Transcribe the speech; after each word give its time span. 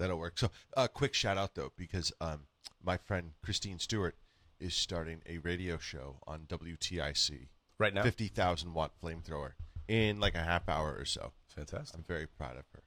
that'll 0.00 0.18
work. 0.18 0.38
So, 0.38 0.50
uh, 0.76 0.88
quick 0.88 1.14
shout 1.14 1.38
out 1.38 1.54
though, 1.54 1.72
because 1.76 2.12
um, 2.20 2.40
my 2.82 2.96
friend 2.96 3.32
Christine 3.42 3.78
Stewart 3.78 4.16
is 4.58 4.74
starting 4.74 5.22
a 5.28 5.38
radio 5.38 5.78
show 5.78 6.16
on 6.26 6.40
WTIC, 6.48 7.48
Right 7.78 7.94
now? 7.94 8.02
fifty 8.02 8.28
thousand 8.28 8.74
watt 8.74 8.92
flamethrower 9.02 9.52
in 9.88 10.18
like 10.20 10.34
a 10.34 10.42
half 10.42 10.68
hour 10.68 10.96
or 10.98 11.04
so. 11.04 11.32
Fantastic. 11.48 11.96
I'm 11.96 12.04
very 12.04 12.26
proud 12.26 12.56
of 12.56 12.64
her. 12.74 12.82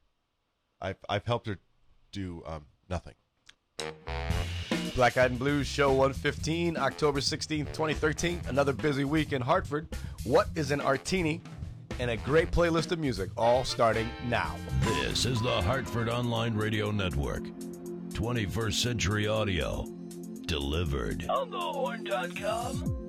I've 0.81 0.97
I've 1.07 1.25
helped 1.25 1.47
her 1.47 1.59
do 2.11 2.43
um, 2.45 2.65
nothing. 2.89 3.13
Black 4.95 5.17
Eyed 5.17 5.31
and 5.31 5.39
Blues 5.39 5.65
Show 5.65 5.89
115, 5.89 6.77
October 6.77 7.19
16th, 7.19 7.65
2013. 7.73 8.41
Another 8.47 8.73
busy 8.73 9.03
week 9.03 9.33
in 9.33 9.41
Hartford. 9.41 9.87
What 10.23 10.49
is 10.55 10.69
an 10.69 10.81
Artini? 10.81 11.41
And 11.99 12.09
a 12.11 12.17
great 12.17 12.51
playlist 12.51 12.91
of 12.91 12.99
music, 12.99 13.29
all 13.37 13.63
starting 13.63 14.09
now. 14.27 14.55
This 14.81 15.25
is 15.25 15.41
the 15.41 15.61
Hartford 15.61 16.09
Online 16.09 16.55
Radio 16.55 16.91
Network. 16.91 17.43
21st 18.13 18.73
Century 18.73 19.27
Audio. 19.27 19.85
Delivered. 20.45 21.27
On 21.29 21.49
the 21.49 21.57
horn.com. 21.57 23.03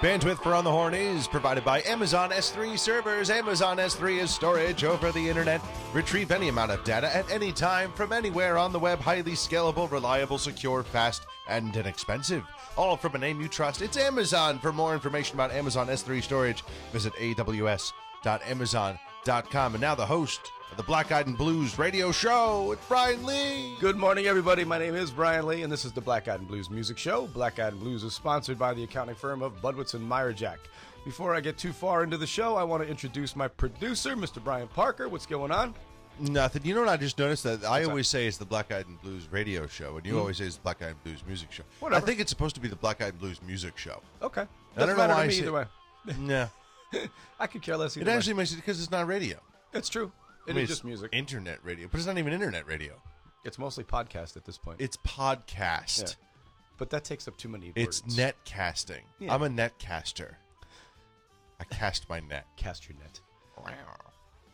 Bandwidth 0.00 0.40
for 0.44 0.54
On 0.54 0.62
the 0.62 0.70
Horn 0.70 0.94
is 0.94 1.26
provided 1.26 1.64
by 1.64 1.82
Amazon 1.82 2.30
S3 2.30 2.78
servers. 2.78 3.30
Amazon 3.30 3.78
S3 3.78 4.22
is 4.22 4.30
storage 4.30 4.84
over 4.84 5.10
the 5.10 5.28
internet. 5.28 5.60
Retrieve 5.92 6.30
any 6.30 6.48
amount 6.48 6.70
of 6.70 6.84
data 6.84 7.14
at 7.14 7.28
any 7.32 7.50
time 7.50 7.90
from 7.94 8.12
anywhere 8.12 8.58
on 8.58 8.70
the 8.70 8.78
web. 8.78 9.00
Highly 9.00 9.32
scalable, 9.32 9.90
reliable, 9.90 10.38
secure, 10.38 10.84
fast, 10.84 11.26
and 11.48 11.76
inexpensive. 11.76 12.44
All 12.76 12.96
from 12.96 13.14
a 13.14 13.18
name 13.18 13.40
you 13.40 13.48
trust. 13.48 13.82
It's 13.82 13.96
Amazon. 13.96 14.58
For 14.58 14.72
more 14.72 14.94
information 14.94 15.36
about 15.36 15.50
Amazon 15.50 15.88
S3 15.88 16.22
storage, 16.22 16.62
visit 16.92 17.12
aws.amazon.com. 17.14 19.74
And 19.74 19.80
now 19.80 19.94
the 19.94 20.06
host 20.06 20.40
of 20.70 20.76
the 20.76 20.82
Black 20.82 21.12
Eyed 21.12 21.26
and 21.26 21.36
Blues 21.36 21.78
radio 21.78 22.12
show, 22.12 22.72
it's 22.72 22.86
Brian 22.86 23.24
Lee. 23.24 23.74
Good 23.80 23.96
morning, 23.96 24.26
everybody. 24.26 24.64
My 24.64 24.78
name 24.78 24.94
is 24.94 25.10
Brian 25.10 25.46
Lee, 25.46 25.62
and 25.62 25.72
this 25.72 25.84
is 25.84 25.92
the 25.92 26.00
Black 26.00 26.28
Eyed 26.28 26.40
and 26.40 26.48
Blues 26.48 26.70
Music 26.70 26.98
Show. 26.98 27.26
Black 27.28 27.58
Eyed 27.58 27.72
and 27.72 27.80
Blues 27.80 28.04
is 28.04 28.14
sponsored 28.14 28.58
by 28.58 28.74
the 28.74 28.84
accounting 28.84 29.16
firm 29.16 29.42
of 29.42 29.60
Budwitz 29.62 29.94
and 29.94 30.08
Meyerjack. 30.08 30.58
Before 31.04 31.34
I 31.34 31.40
get 31.40 31.56
too 31.56 31.72
far 31.72 32.04
into 32.04 32.18
the 32.18 32.26
show, 32.26 32.56
I 32.56 32.64
want 32.64 32.82
to 32.82 32.88
introduce 32.88 33.34
my 33.34 33.48
producer, 33.48 34.14
Mr. 34.14 34.44
Brian 34.44 34.68
Parker. 34.68 35.08
What's 35.08 35.26
going 35.26 35.50
on? 35.50 35.74
Nothing. 36.20 36.64
You 36.64 36.74
know 36.74 36.80
what 36.80 36.90
I 36.90 36.96
just 36.96 37.18
noticed 37.18 37.44
that 37.44 37.64
I 37.64 37.84
always 37.84 38.08
say 38.08 38.26
it's 38.26 38.36
the 38.36 38.44
Black 38.44 38.72
Eyed 38.72 38.86
and 38.86 39.00
Blues 39.00 39.28
radio 39.30 39.66
show, 39.66 39.96
and 39.96 40.06
you 40.06 40.12
hmm. 40.12 40.18
always 40.18 40.38
say 40.38 40.44
it's 40.44 40.56
the 40.56 40.62
Black 40.62 40.82
Eyed 40.82 40.88
and 40.88 41.04
Blues 41.04 41.22
music 41.26 41.52
show. 41.52 41.62
Whatever. 41.80 42.02
I 42.02 42.06
think 42.06 42.20
it's 42.20 42.30
supposed 42.30 42.54
to 42.56 42.60
be 42.60 42.68
the 42.68 42.76
Black 42.76 43.00
Eyed 43.00 43.10
and 43.10 43.18
Blues 43.18 43.40
music 43.42 43.78
show. 43.78 44.00
Okay. 44.22 44.42
I 44.42 44.46
Doesn't 44.80 44.96
don't 44.96 45.08
know 45.08 45.14
why 45.14 45.22
to 45.22 45.28
me 45.28 45.38
either 45.38 45.52
way. 45.52 45.64
Yeah, 46.24 46.48
I 47.40 47.46
could 47.46 47.60
care 47.60 47.76
less 47.76 47.96
it 47.96 48.06
way. 48.06 48.12
actually 48.12 48.34
makes 48.34 48.52
it 48.52 48.56
because 48.56 48.80
it's 48.80 48.90
not 48.90 49.06
radio. 49.06 49.38
It's 49.74 49.90
true. 49.90 50.10
It 50.46 50.52
I 50.52 50.54
mean, 50.54 50.64
is 50.64 50.70
just 50.70 50.84
music. 50.84 51.10
internet 51.12 51.58
radio, 51.62 51.86
but 51.90 51.98
it's 51.98 52.06
not 52.06 52.16
even 52.16 52.32
internet 52.32 52.66
radio. 52.66 52.94
It's 53.44 53.58
mostly 53.58 53.84
podcast 53.84 54.36
at 54.36 54.44
this 54.44 54.56
point. 54.56 54.80
It's 54.80 54.96
podcast. 54.96 56.02
Yeah. 56.02 56.26
but 56.78 56.90
that 56.90 57.04
takes 57.04 57.28
up 57.28 57.36
too 57.36 57.48
many 57.48 57.72
It's 57.74 58.02
words. 58.02 58.16
netcasting. 58.16 59.02
Yeah. 59.18 59.34
I'm 59.34 59.42
a 59.42 59.48
netcaster. 59.48 60.34
I 61.60 61.64
cast 61.64 62.08
my 62.08 62.20
net. 62.20 62.46
Cast 62.56 62.88
your 62.88 62.96
net. 62.98 63.20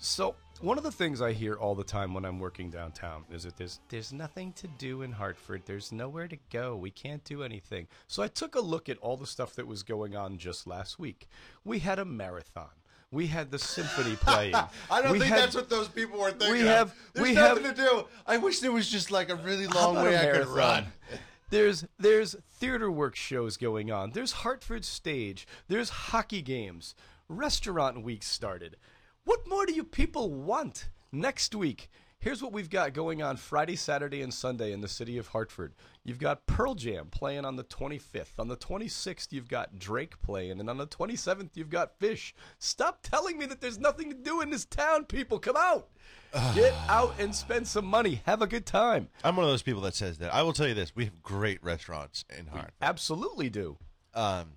So 0.05 0.34
one 0.60 0.77
of 0.77 0.84
the 0.84 0.92
things 0.92 1.22
I 1.22 1.33
hear 1.33 1.55
all 1.55 1.74
the 1.74 1.83
time 1.83 2.12
when 2.12 2.24
I'm 2.27 2.38
working 2.38 2.70
downtown 2.70 3.24
is 3.33 3.44
that 3.44 3.56
there's 3.56 3.80
there's 3.88 4.12
nothing 4.12 4.52
to 4.55 4.69
do 4.69 5.00
in 5.02 5.12
Hartford. 5.12 5.62
There's 5.64 5.92
nowhere 5.92 6.28
to 6.28 6.36
go. 6.52 6.77
We 6.77 6.91
can't 6.91 7.24
do 7.24 7.42
anything. 7.42 7.88
So 8.06 8.22
I 8.22 8.28
took 8.28 8.55
a 8.55 8.60
look 8.60 8.88
at 8.91 8.98
all 8.98 9.16
the 9.16 9.27
stuff 9.27 9.55
that 9.56 9.66
was 9.66 9.82
going 9.82 10.14
on 10.14 10.36
just 10.36 10.66
last 10.66 10.98
week. 10.98 11.27
We 11.64 11.78
had 11.78 11.98
a 11.98 12.05
marathon. 12.05 12.69
We 13.10 13.28
had 13.28 13.50
the 13.50 13.58
symphony 13.58 14.16
playing. 14.20 14.55
I 14.55 15.00
don't 15.00 15.12
We 15.12 15.20
think 15.20 15.30
had- 15.30 15.41
that's 15.44 15.55
what 15.55 15.70
those 15.70 15.88
people 15.88 16.20
were 16.20 16.30
thinking. 16.32 16.52
we 16.52 16.60
of. 16.60 16.66
have- 16.66 16.94
There's 17.14 17.28
we 17.28 17.34
nothing 17.34 17.64
have- 17.64 17.75
to 17.77 17.82
do. 17.82 18.05
I 18.27 18.36
wish 18.36 18.60
there 18.60 18.72
was 18.72 18.88
just 18.91 19.10
like 19.10 19.30
a 19.30 19.36
really 19.36 19.66
long 19.69 19.94
way 19.97 20.19
I 20.19 20.32
could 20.38 20.48
run. 20.48 20.86
There's 21.50 21.86
there's 21.98 22.34
theater 22.58 22.91
work 22.91 23.14
shows 23.16 23.56
going 23.56 23.91
on. 23.91 24.10
There's 24.10 24.32
Hartford 24.32 24.84
stage. 24.84 25.47
There's 25.69 25.88
hockey 25.88 26.43
games. 26.43 26.94
Restaurant 27.28 28.03
week 28.03 28.22
started. 28.22 28.76
What 29.25 29.49
more 29.49 29.67
do 29.67 29.73
you 29.73 29.85
people 29.85 30.31
want? 30.31 30.89
Next 31.11 31.55
week, 31.55 31.89
here's 32.19 32.43
what 32.43 32.53
we've 32.53 32.69
got 32.69 32.93
going 32.93 33.23
on 33.23 33.37
Friday, 33.37 33.77
Saturday, 33.77 34.21
and 34.21 34.35
Sunday 34.35 34.73
in 34.73 34.81
the 34.81 34.89
city 34.89 35.17
of 35.17 35.29
Hartford. 35.29 35.75
You've 36.03 36.19
got 36.19 36.45
Pearl 36.47 36.75
Jam 36.75 37.07
playing 37.11 37.45
on 37.45 37.57
the 37.57 37.65
25th. 37.65 38.39
On 38.39 38.49
the 38.49 38.57
26th, 38.57 39.29
you've 39.33 39.49
got 39.49 39.79
Drake 39.79 40.21
playing, 40.21 40.61
and 40.61 40.69
on 40.69 40.77
the 40.77 40.87
27th, 40.87 41.51
you've 41.55 41.71
got 41.71 41.99
Phish. 41.99 42.33
Stop 42.59 42.99
telling 43.03 43.39
me 43.39 43.47
that 43.47 43.61
there's 43.61 43.79
nothing 43.79 44.11
to 44.11 44.17
do 44.17 44.41
in 44.41 44.51
this 44.51 44.65
town, 44.65 45.05
people. 45.05 45.39
Come 45.39 45.56
out. 45.56 45.89
Get 46.55 46.75
out 46.89 47.15
and 47.19 47.35
spend 47.35 47.67
some 47.69 47.87
money. 47.87 48.21
Have 48.27 48.43
a 48.43 48.47
good 48.47 48.67
time. 48.67 49.09
I'm 49.23 49.37
one 49.37 49.45
of 49.45 49.51
those 49.51 49.62
people 49.62 49.83
that 49.83 49.95
says 49.95 50.19
that. 50.19 50.35
I 50.35 50.43
will 50.43 50.53
tell 50.53 50.69
you 50.69 50.75
this: 50.75 50.95
we 50.97 51.05
have 51.05 51.23
great 51.23 51.62
restaurants 51.62 52.25
in 52.37 52.47
Hartford. 52.49 52.73
Absolutely 52.83 53.49
do. 53.51 53.79
um, 54.15 54.55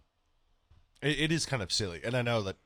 it, 1.01 1.19
it 1.19 1.31
is 1.31 1.45
kind 1.45 1.61
of 1.61 1.71
silly, 1.71 2.01
and 2.03 2.15
I 2.17 2.23
know 2.23 2.41
that 2.41 2.57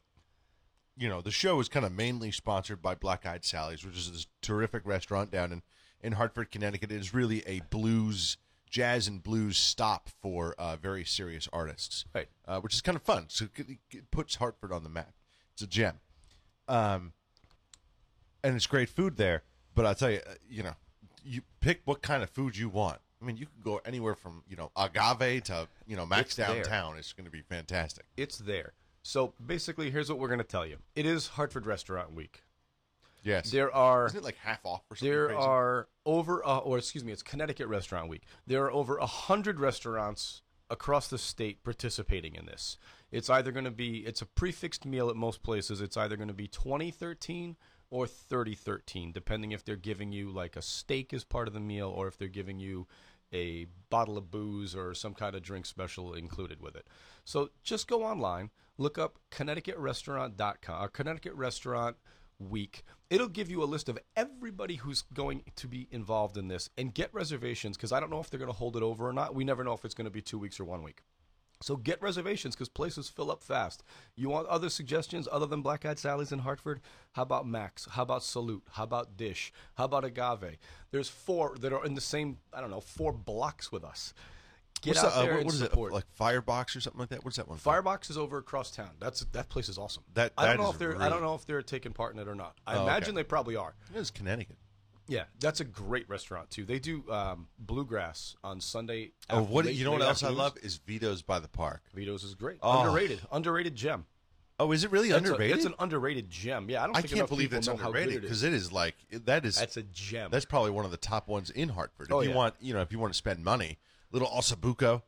you 0.97 1.09
know 1.09 1.21
the 1.21 1.31
show 1.31 1.59
is 1.59 1.69
kind 1.69 1.85
of 1.85 1.91
mainly 1.91 2.31
sponsored 2.31 2.81
by 2.81 2.95
Black 2.95 3.25
Eyed 3.25 3.43
Sally's, 3.45 3.85
which 3.85 3.97
is 3.97 4.11
this 4.11 4.27
terrific 4.41 4.83
restaurant 4.85 5.31
down 5.31 5.51
in 5.51 5.61
in 6.01 6.13
Hartford, 6.13 6.51
Connecticut. 6.51 6.91
It 6.91 6.99
is 6.99 7.13
really 7.13 7.43
a 7.47 7.61
blues, 7.69 8.37
jazz, 8.69 9.07
and 9.07 9.21
blues 9.21 9.57
stop 9.57 10.09
for 10.21 10.55
uh, 10.57 10.75
very 10.75 11.05
serious 11.05 11.47
artists, 11.53 12.05
Right. 12.13 12.27
Uh, 12.47 12.59
which 12.59 12.73
is 12.73 12.81
kind 12.81 12.95
of 12.95 13.03
fun. 13.03 13.25
So 13.27 13.45
it, 13.55 13.77
it 13.91 14.11
puts 14.11 14.35
Hartford 14.35 14.71
on 14.71 14.83
the 14.83 14.89
map. 14.89 15.13
It's 15.53 15.61
a 15.61 15.67
gem, 15.67 15.99
um, 16.67 17.13
and 18.43 18.55
it's 18.55 18.67
great 18.67 18.89
food 18.89 19.17
there. 19.17 19.43
But 19.75 19.85
I'll 19.85 19.95
tell 19.95 20.11
you, 20.11 20.19
uh, 20.27 20.33
you 20.49 20.63
know, 20.63 20.73
you 21.23 21.41
pick 21.59 21.81
what 21.85 22.01
kind 22.01 22.23
of 22.23 22.29
food 22.29 22.57
you 22.57 22.67
want. 22.69 22.99
I 23.21 23.25
mean, 23.25 23.37
you 23.37 23.45
can 23.45 23.61
go 23.63 23.79
anywhere 23.85 24.15
from 24.15 24.43
you 24.49 24.55
know 24.55 24.71
agave 24.75 25.43
to 25.45 25.67
you 25.85 25.95
know 25.95 26.05
Max 26.05 26.29
It's 26.29 26.35
there. 26.37 26.47
downtown. 26.63 26.97
It's 26.97 27.13
going 27.13 27.25
to 27.25 27.31
be 27.31 27.41
fantastic. 27.41 28.05
It's 28.17 28.37
there. 28.39 28.73
So 29.03 29.33
basically, 29.43 29.89
here's 29.91 30.09
what 30.09 30.19
we're 30.19 30.27
going 30.27 30.39
to 30.39 30.43
tell 30.43 30.65
you. 30.65 30.77
It 30.95 31.05
is 31.05 31.27
Hartford 31.27 31.65
Restaurant 31.65 32.13
Week. 32.13 32.43
Yes, 33.23 33.51
There 33.51 33.73
are 33.73 34.07
Isn't 34.07 34.19
it 34.19 34.23
like 34.23 34.37
half 34.37 34.65
off 34.65 34.81
or 34.89 34.95
something? 34.95 35.11
there 35.11 35.27
crazy? 35.27 35.39
are 35.41 35.87
over 36.07 36.43
uh, 36.45 36.57
or 36.57 36.79
excuse 36.79 37.03
me, 37.03 37.11
it's 37.11 37.21
Connecticut 37.21 37.67
Restaurant 37.67 38.09
Week. 38.09 38.23
There 38.47 38.63
are 38.65 38.71
over 38.71 38.97
a 38.97 39.05
hundred 39.05 39.59
restaurants 39.59 40.41
across 40.71 41.07
the 41.07 41.19
state 41.19 41.63
participating 41.63 42.33
in 42.35 42.47
this. 42.47 42.77
It's 43.11 43.29
either 43.29 43.51
going 43.51 43.65
to 43.65 43.71
be 43.71 43.97
it's 44.07 44.23
a 44.23 44.25
prefixed 44.25 44.85
meal 44.85 45.07
at 45.09 45.15
most 45.15 45.43
places. 45.43 45.81
It's 45.81 45.97
either 45.97 46.15
going 46.17 46.29
to 46.29 46.33
be 46.33 46.47
2013 46.47 47.57
or 47.91 48.07
3013, 48.07 49.11
depending 49.11 49.51
if 49.51 49.63
they're 49.63 49.75
giving 49.75 50.11
you 50.11 50.31
like 50.31 50.55
a 50.55 50.61
steak 50.61 51.13
as 51.13 51.23
part 51.23 51.47
of 51.47 51.53
the 51.53 51.59
meal 51.59 51.89
or 51.89 52.07
if 52.07 52.17
they're 52.17 52.27
giving 52.27 52.57
you 52.57 52.87
a 53.33 53.67
bottle 53.89 54.17
of 54.17 54.31
booze 54.31 54.75
or 54.75 54.93
some 54.93 55.13
kind 55.13 55.35
of 55.35 55.43
drink 55.43 55.65
special 55.65 56.13
included 56.13 56.59
with 56.59 56.75
it. 56.75 56.87
So 57.23 57.49
just 57.63 57.87
go 57.87 58.03
online, 58.03 58.49
look 58.81 58.97
up 58.97 59.19
ConnecticutRestaurant.com 59.31 60.81
or 60.81 60.85
uh, 60.85 60.87
Connecticut 60.87 61.33
Restaurant 61.35 61.95
Week. 62.39 62.83
It'll 63.09 63.27
give 63.27 63.51
you 63.51 63.63
a 63.63 63.65
list 63.65 63.87
of 63.87 63.99
everybody 64.15 64.75
who's 64.75 65.03
going 65.03 65.43
to 65.55 65.67
be 65.67 65.87
involved 65.91 66.37
in 66.37 66.47
this 66.47 66.69
and 66.77 66.93
get 66.93 67.13
reservations 67.13 67.77
because 67.77 67.91
I 67.91 67.99
don't 67.99 68.09
know 68.09 68.19
if 68.19 68.29
they're 68.29 68.39
going 68.39 68.51
to 68.51 68.57
hold 68.57 68.75
it 68.75 68.83
over 68.83 69.07
or 69.07 69.13
not. 69.13 69.35
We 69.35 69.43
never 69.43 69.63
know 69.63 69.73
if 69.73 69.85
it's 69.85 69.93
going 69.93 70.05
to 70.05 70.11
be 70.11 70.21
two 70.21 70.39
weeks 70.39 70.59
or 70.59 70.65
one 70.65 70.81
week. 70.81 71.03
So 71.61 71.75
get 71.75 72.01
reservations 72.01 72.55
because 72.55 72.69
places 72.69 73.07
fill 73.07 73.29
up 73.29 73.43
fast. 73.43 73.83
You 74.15 74.29
want 74.29 74.47
other 74.47 74.69
suggestions 74.69 75.27
other 75.31 75.45
than 75.45 75.61
Black 75.61 75.85
Eyed 75.85 75.99
Sally's 75.99 76.31
in 76.31 76.39
Hartford? 76.39 76.81
How 77.11 77.21
about 77.21 77.45
Max? 77.45 77.87
How 77.91 78.01
about 78.01 78.23
Salute? 78.23 78.63
How 78.71 78.83
about 78.83 79.15
Dish? 79.15 79.53
How 79.75 79.85
about 79.85 80.03
Agave? 80.03 80.57
There's 80.89 81.09
four 81.09 81.55
that 81.59 81.71
are 81.71 81.85
in 81.85 81.93
the 81.93 82.01
same, 82.01 82.39
I 82.51 82.61
don't 82.61 82.71
know, 82.71 82.81
four 82.81 83.13
blocks 83.13 83.71
with 83.71 83.83
us. 83.83 84.15
Get 84.81 84.95
What's 84.95 85.03
out 85.03 85.11
that, 85.13 85.17
uh, 85.19 85.21
there 85.21 85.31
what- 85.33 85.37
and 85.37 85.45
what 85.45 85.53
is 85.53 85.59
support. 85.59 85.91
it? 85.91 85.95
Like 85.95 86.05
Firebox 86.15 86.75
or 86.75 86.81
something 86.81 86.99
like 86.99 87.09
that? 87.09 87.23
What's 87.23 87.37
that 87.37 87.47
one? 87.47 87.57
Firebox 87.59 88.09
is 88.09 88.17
over 88.17 88.37
across 88.39 88.71
town. 88.71 88.89
That's 88.99 89.19
that 89.31 89.47
place 89.49 89.69
is 89.69 89.77
awesome. 89.77 90.03
That- 90.15 90.33
I 90.37 90.47
don't 90.47 90.57
know 90.57 90.69
is 90.69 90.73
if 90.73 90.79
they're 90.79 90.95
I 90.95 90.97
really- 90.97 91.09
don't 91.11 91.21
know 91.21 91.35
if 91.35 91.45
they're 91.45 91.61
taking 91.61 91.93
part 91.93 92.13
in 92.13 92.19
it 92.19 92.27
or 92.27 92.33
not. 92.35 92.57
I 92.65 92.73
Oh, 92.73 92.75
okay. 92.77 92.83
imagine 92.85 93.15
they 93.15 93.23
probably 93.23 93.55
are. 93.55 93.75
It 93.93 93.97
is 93.99 94.09
Connecticut. 94.09 94.57
Yeah, 95.07 95.25
that's 95.39 95.59
a 95.59 95.65
great 95.65 96.07
restaurant 96.09 96.49
too. 96.51 96.63
They 96.65 96.79
do 96.79 97.03
um, 97.11 97.47
bluegrass 97.59 98.35
on 98.43 98.61
Sunday. 98.61 99.11
Oh, 99.29 99.39
after- 99.41 99.51
what 99.53 99.65
late- 99.65 99.75
you 99.75 99.83
know 99.83 99.91
what 99.91 100.01
late 100.01 100.07
else 100.07 100.23
I 100.23 100.27
afternoons. 100.27 100.37
love 100.39 100.57
is 100.63 100.77
Vito's 100.77 101.21
by 101.21 101.39
the 101.39 101.47
Park. 101.47 101.83
Vito's 101.93 102.23
is 102.23 102.33
great. 102.35 102.57
Oh. 102.61 102.79
Underrated, 102.81 103.21
underrated 103.31 103.75
gem. 103.75 104.05
Oh, 104.59 104.71
is 104.71 104.83
it 104.83 104.91
really 104.91 105.09
It's 105.09 105.15
a- 105.15 105.17
underrated? 105.17 105.57
it's 105.57 105.65
an 105.65 105.73
underrated 105.79 106.29
gem. 106.29 106.69
Yeah, 106.69 106.83
I 106.83 106.85
don't. 106.87 106.95
I 106.95 107.01
think 107.01 107.09
can't 107.09 107.17
enough 107.19 107.29
believe 107.29 107.49
people 107.49 107.57
it's 107.57 107.67
know 107.67 107.77
how 107.77 107.87
underrated 107.87 108.21
because 108.21 108.43
it 108.43 108.53
is 108.53 108.71
like 108.71 108.95
that 109.11 109.43
is 109.45 109.57
That's 109.57 109.75
a 109.77 109.83
gem. 109.83 110.29
that's 110.31 110.45
probably 110.45 110.69
one 110.71 110.85
of 110.85 110.91
the 110.91 110.97
top 110.97 111.27
ones 111.27 111.49
in 111.49 111.69
Hartford. 111.69 112.07
If 112.07 112.13
Oh, 112.13 112.21
you 112.21 112.29
yeah. 112.29 112.35
want, 112.35 112.55
you 112.59 112.73
know, 112.73 112.81
if 112.81 112.91
you 112.91 112.99
want 112.99 113.11
to 113.11 113.17
spend 113.17 113.43
money, 113.43 113.79
little 114.11 114.27
osso 114.29 114.55
buco, 114.55 115.01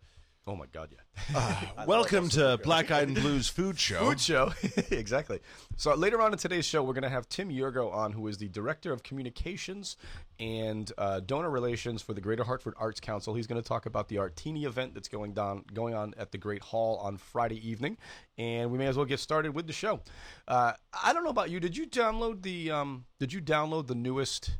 Oh 0.45 0.57
my 0.57 0.65
God, 0.73 0.89
yeah. 0.91 1.38
Uh, 1.77 1.85
welcome 1.88 2.27
to 2.27 2.59
Black 2.63 2.91
Eyed 2.91 3.07
and 3.07 3.15
Blues 3.15 3.47
Food 3.47 3.79
Show. 3.79 4.09
Food 4.09 4.19
show, 4.19 4.51
exactly. 4.91 5.39
So 5.77 5.94
later 5.95 6.19
on 6.21 6.33
in 6.33 6.38
today's 6.38 6.65
show, 6.65 6.83
we're 6.83 6.91
going 6.91 7.03
to 7.03 7.09
have 7.09 7.29
Tim 7.29 7.50
Yurgo 7.50 7.94
on, 7.94 8.11
who 8.11 8.27
is 8.27 8.38
the 8.39 8.50
director 8.50 8.91
of 8.91 9.03
communications 9.03 9.95
and 10.41 10.91
uh, 10.97 11.21
donor 11.21 11.50
relations 11.50 12.01
for 12.01 12.13
the 12.13 12.19
Greater 12.19 12.44
Hartford 12.44 12.73
Arts 12.77 13.00
Council. 13.00 13.33
He's 13.35 13.47
going 13.47 13.61
to 13.61 13.65
talk 13.65 13.85
about 13.85 14.09
the 14.09 14.17
Artini 14.17 14.65
event 14.65 14.94
that's 14.95 15.07
going 15.07 15.31
down, 15.31 15.63
going 15.73 15.94
on 15.94 16.13
at 16.17 16.33
the 16.33 16.38
Great 16.38 16.61
Hall 16.61 16.97
on 16.97 17.15
Friday 17.15 17.65
evening, 17.65 17.97
and 18.38 18.69
we 18.69 18.77
may 18.77 18.88
as 18.88 18.97
well 18.97 19.05
get 19.05 19.21
started 19.21 19.55
with 19.55 19.65
the 19.65 19.73
show. 19.73 20.01
Uh, 20.45 20.73
I 21.01 21.13
don't 21.13 21.23
know 21.23 21.29
about 21.29 21.51
you. 21.51 21.61
Did 21.61 21.77
you 21.77 21.88
download 21.88 22.41
the? 22.41 22.69
Um, 22.69 23.05
did 23.17 23.31
you 23.31 23.39
download 23.39 23.88
the 23.88 23.95
newest 23.95 24.57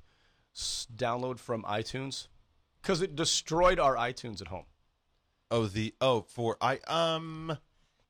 s- 0.55 0.87
download 0.95 1.39
from 1.39 1.63
iTunes? 1.63 2.27
Because 2.83 3.01
it 3.01 3.15
destroyed 3.15 3.80
our 3.80 3.95
iTunes 3.95 4.41
at 4.41 4.50
home. 4.50 4.65
Oh, 5.50 5.65
the 5.68 5.95
oh 6.01 6.21
for 6.21 6.57
I 6.62 6.80
um, 6.88 7.57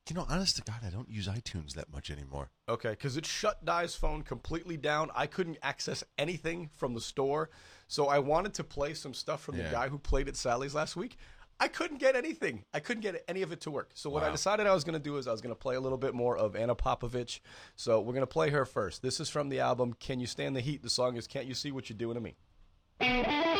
you 0.08 0.16
know, 0.16 0.26
honest 0.28 0.56
to 0.56 0.62
God, 0.62 0.80
I 0.84 0.90
don't 0.90 1.08
use 1.08 1.28
iTunes 1.28 1.74
that 1.74 1.92
much 1.92 2.10
anymore. 2.10 2.50
Okay, 2.68 2.90
because 2.90 3.16
it 3.16 3.24
shut 3.24 3.64
Die's 3.64 3.94
phone 3.94 4.22
completely 4.22 4.76
down. 4.76 5.10
I 5.14 5.26
couldn't 5.26 5.58
access 5.62 6.02
anything 6.18 6.68
from 6.76 6.94
the 6.94 7.00
store, 7.00 7.50
so 7.86 8.08
I 8.08 8.18
wanted 8.18 8.52
to 8.54 8.64
play 8.64 8.94
some 8.94 9.14
stuff 9.14 9.42
from 9.42 9.56
Yeah. 9.56 9.64
the 9.64 9.70
guy 9.70 9.88
who 9.88 9.98
played 9.98 10.28
at 10.28 10.36
Sally's 10.36 10.74
last 10.74 10.96
week. 10.96 11.16
I 11.60 11.68
couldn't 11.68 11.98
get 11.98 12.16
anything. 12.16 12.64
I 12.74 12.80
couldn't 12.80 13.02
get 13.02 13.22
any 13.28 13.42
of 13.42 13.52
it 13.52 13.60
to 13.60 13.70
work. 13.70 13.92
So 13.94 14.10
what 14.10 14.24
I 14.24 14.30
decided 14.30 14.66
I 14.66 14.74
was 14.74 14.82
going 14.82 14.94
to 14.94 14.98
do 14.98 15.16
is 15.18 15.28
I 15.28 15.32
was 15.32 15.40
going 15.40 15.54
to 15.54 15.58
play 15.58 15.76
a 15.76 15.80
little 15.80 15.96
bit 15.96 16.12
more 16.12 16.36
of 16.36 16.56
Ana 16.56 16.74
Popović. 16.74 17.38
So 17.76 18.00
we're 18.00 18.12
going 18.12 18.22
to 18.22 18.26
play 18.26 18.50
her 18.50 18.64
first. 18.64 19.02
This 19.02 19.20
is 19.20 19.28
from 19.28 19.50
the 19.50 19.60
album 19.60 19.94
"Can 20.00 20.18
You 20.18 20.26
Stand 20.26 20.56
the 20.56 20.60
Heat." 20.60 20.82
The 20.82 20.90
song 20.90 21.16
is 21.16 21.28
"Can't 21.28 21.46
You 21.46 21.54
See 21.54 21.70
What 21.70 21.88
You're 21.88 21.96
Doing 21.96 22.16
to 22.16 22.20
Me." 22.20 23.53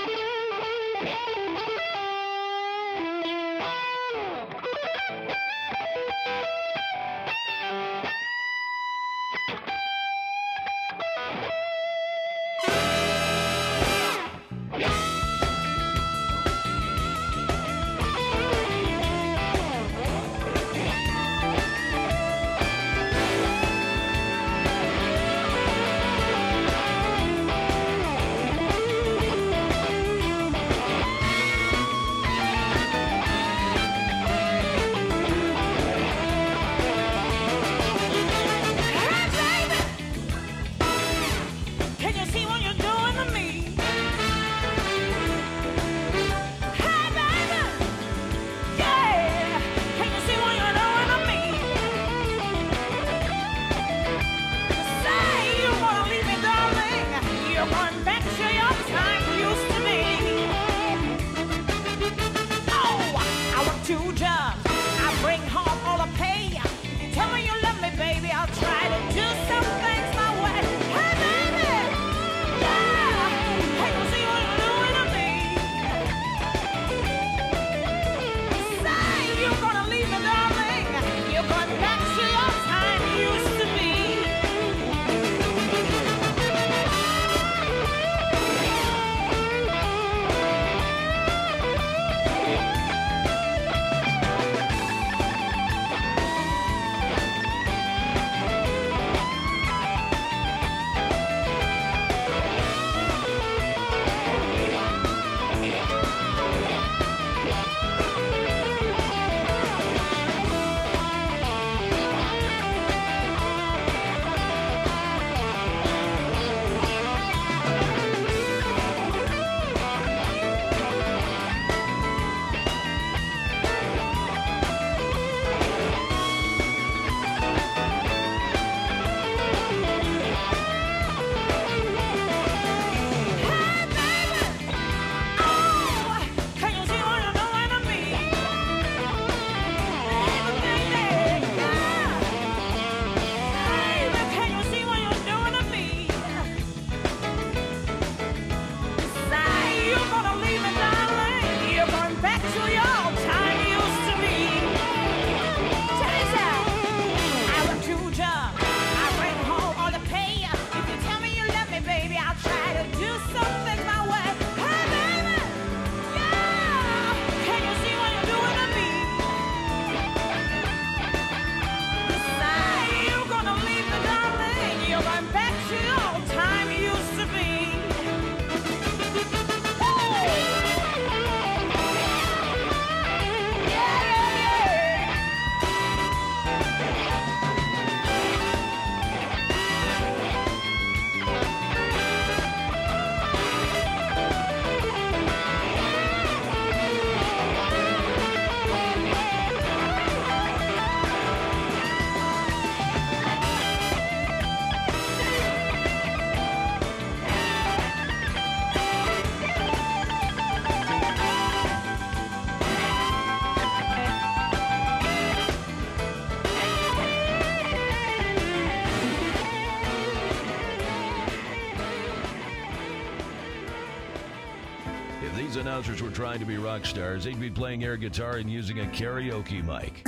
Announcers 225.74 226.00
were 226.00 226.10
trying 226.10 226.38
to 226.38 226.44
be 226.46 226.56
rock 226.56 226.86
stars, 226.86 227.24
they'd 227.24 227.40
be 227.40 227.50
playing 227.50 227.82
air 227.82 227.96
guitar 227.96 228.36
and 228.36 228.48
using 228.48 228.78
a 228.78 228.84
karaoke 228.84 229.60
mic. 229.64 230.06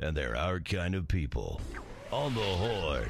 And 0.00 0.16
they're 0.16 0.36
our 0.36 0.58
kind 0.58 0.96
of 0.96 1.06
people. 1.06 1.60
On 2.10 2.34
the 2.34 2.40
horn. 2.40 3.08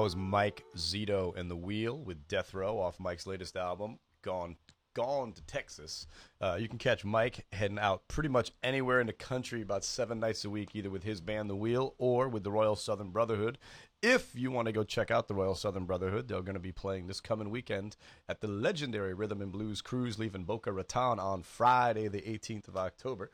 Was 0.00 0.16
Mike 0.16 0.64
Zito 0.78 1.36
and 1.36 1.50
the 1.50 1.56
Wheel 1.56 1.98
with 1.98 2.26
Death 2.26 2.54
Row 2.54 2.78
off 2.78 2.98
Mike's 2.98 3.26
latest 3.26 3.54
album, 3.54 3.98
Gone 4.22 4.56
Gone 4.94 5.32
to 5.34 5.42
Texas. 5.42 6.06
Uh, 6.40 6.56
you 6.58 6.68
can 6.68 6.78
catch 6.78 7.04
Mike 7.04 7.44
heading 7.52 7.78
out 7.78 8.08
pretty 8.08 8.30
much 8.30 8.50
anywhere 8.62 9.02
in 9.02 9.06
the 9.06 9.12
country 9.12 9.60
about 9.60 9.84
seven 9.84 10.18
nights 10.18 10.42
a 10.46 10.50
week, 10.50 10.74
either 10.74 10.88
with 10.88 11.02
his 11.04 11.20
band 11.20 11.50
The 11.50 11.54
Wheel 11.54 11.94
or 11.98 12.30
with 12.30 12.44
the 12.44 12.50
Royal 12.50 12.76
Southern 12.76 13.10
Brotherhood. 13.10 13.58
If 14.00 14.34
you 14.34 14.50
want 14.50 14.66
to 14.66 14.72
go 14.72 14.84
check 14.84 15.10
out 15.10 15.28
the 15.28 15.34
Royal 15.34 15.54
Southern 15.54 15.84
Brotherhood, 15.84 16.28
they're 16.28 16.40
going 16.40 16.54
to 16.54 16.60
be 16.60 16.72
playing 16.72 17.06
this 17.06 17.20
coming 17.20 17.50
weekend 17.50 17.98
at 18.26 18.40
the 18.40 18.48
legendary 18.48 19.12
Rhythm 19.12 19.42
and 19.42 19.52
Blues 19.52 19.82
Cruise 19.82 20.18
leaving 20.18 20.44
Boca 20.44 20.72
Raton 20.72 21.18
on 21.18 21.42
Friday, 21.42 22.08
the 22.08 22.22
18th 22.22 22.68
of 22.68 22.76
October. 22.78 23.30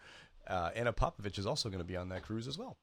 Uh, 0.49 0.71
Ana 0.75 0.93
Popović 0.93 1.39
is 1.39 1.47
also 1.47 1.69
going 1.69 1.79
to 1.79 1.85
be 1.85 1.97
on 1.97 2.09
that 2.09 2.23
cruise 2.23 2.49
as 2.49 2.59
well. 2.59 2.77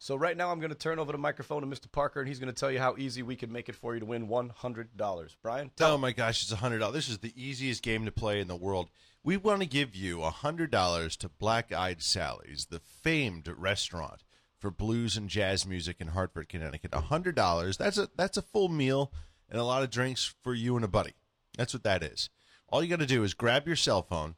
So 0.00 0.14
right 0.14 0.36
now, 0.36 0.50
I'm 0.50 0.60
going 0.60 0.70
to 0.70 0.78
turn 0.78 0.98
over 0.98 1.10
the 1.10 1.18
microphone 1.18 1.62
to 1.62 1.66
Mr. 1.66 1.90
Parker, 1.90 2.20
and 2.20 2.28
he's 2.28 2.38
going 2.38 2.52
to 2.52 2.58
tell 2.58 2.70
you 2.70 2.78
how 2.78 2.94
easy 2.98 3.22
we 3.22 3.34
can 3.34 3.50
make 3.50 3.68
it 3.68 3.74
for 3.74 3.94
you 3.94 4.00
to 4.00 4.06
win 4.06 4.28
$100. 4.28 5.36
Brian, 5.42 5.70
tell 5.76 5.94
Oh 5.94 5.98
my 5.98 6.12
gosh, 6.12 6.42
it's 6.42 6.52
hundred 6.52 6.78
dollars. 6.78 6.94
This 6.94 7.08
is 7.08 7.18
the 7.18 7.32
easiest 7.34 7.82
game 7.82 8.04
to 8.04 8.12
play 8.12 8.40
in 8.40 8.46
the 8.48 8.56
world. 8.56 8.90
We 9.24 9.36
want 9.36 9.60
to 9.60 9.66
give 9.66 9.96
you 9.96 10.22
hundred 10.22 10.70
dollars 10.70 11.16
to 11.18 11.28
Black 11.28 11.72
Eyed 11.72 12.00
Sally's, 12.02 12.66
the 12.70 12.78
famed 12.80 13.48
restaurant 13.48 14.22
for 14.58 14.70
blues 14.70 15.16
and 15.16 15.28
jazz 15.28 15.66
music 15.66 15.96
in 16.00 16.08
Hartford, 16.08 16.48
Connecticut. 16.48 16.94
Hundred 16.94 17.34
dollars. 17.34 17.76
That's 17.76 17.98
a 17.98 18.08
that's 18.16 18.36
a 18.36 18.42
full 18.42 18.68
meal 18.68 19.12
and 19.50 19.60
a 19.60 19.64
lot 19.64 19.82
of 19.82 19.90
drinks 19.90 20.34
for 20.42 20.54
you 20.54 20.76
and 20.76 20.84
a 20.84 20.88
buddy. 20.88 21.14
That's 21.56 21.74
what 21.74 21.82
that 21.82 22.02
is. 22.02 22.30
All 22.68 22.82
you 22.82 22.88
got 22.88 23.00
to 23.00 23.06
do 23.06 23.24
is 23.24 23.34
grab 23.34 23.66
your 23.66 23.76
cell 23.76 24.02
phone, 24.02 24.36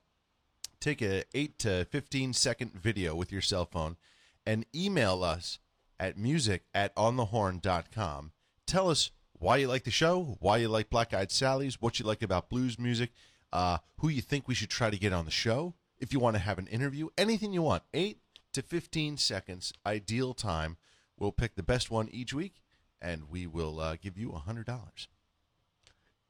take 0.80 1.02
a 1.02 1.24
eight 1.34 1.58
to 1.60 1.84
fifteen 1.84 2.32
second 2.32 2.72
video 2.72 3.14
with 3.14 3.30
your 3.30 3.42
cell 3.42 3.66
phone, 3.66 3.96
and 4.50 4.66
email 4.74 5.22
us 5.22 5.60
at 6.00 6.18
music 6.18 6.64
at 6.74 6.92
onthehorn.com. 6.96 8.32
Tell 8.66 8.90
us 8.90 9.12
why 9.32 9.58
you 9.58 9.68
like 9.68 9.84
the 9.84 9.92
show, 9.92 10.36
why 10.40 10.56
you 10.56 10.66
like 10.66 10.90
Black 10.90 11.14
Eyed 11.14 11.30
Sally's, 11.30 11.80
what 11.80 12.00
you 12.00 12.04
like 12.04 12.20
about 12.20 12.48
blues 12.48 12.76
music, 12.76 13.12
uh, 13.52 13.78
who 13.98 14.08
you 14.08 14.20
think 14.20 14.48
we 14.48 14.54
should 14.56 14.68
try 14.68 14.90
to 14.90 14.98
get 14.98 15.12
on 15.12 15.24
the 15.24 15.30
show, 15.30 15.74
If 16.00 16.12
you 16.12 16.18
want 16.18 16.34
to 16.34 16.42
have 16.42 16.58
an 16.58 16.66
interview, 16.66 17.10
anything 17.16 17.52
you 17.52 17.62
want, 17.62 17.84
8 17.94 18.18
to 18.54 18.62
15 18.62 19.18
seconds, 19.18 19.72
ideal 19.86 20.34
time. 20.34 20.78
We'll 21.16 21.30
pick 21.30 21.54
the 21.54 21.62
best 21.62 21.88
one 21.88 22.08
each 22.08 22.34
week, 22.34 22.54
and 23.00 23.30
we 23.30 23.46
will 23.46 23.78
uh, 23.78 23.96
give 24.02 24.18
you 24.18 24.30
$100. 24.30 25.06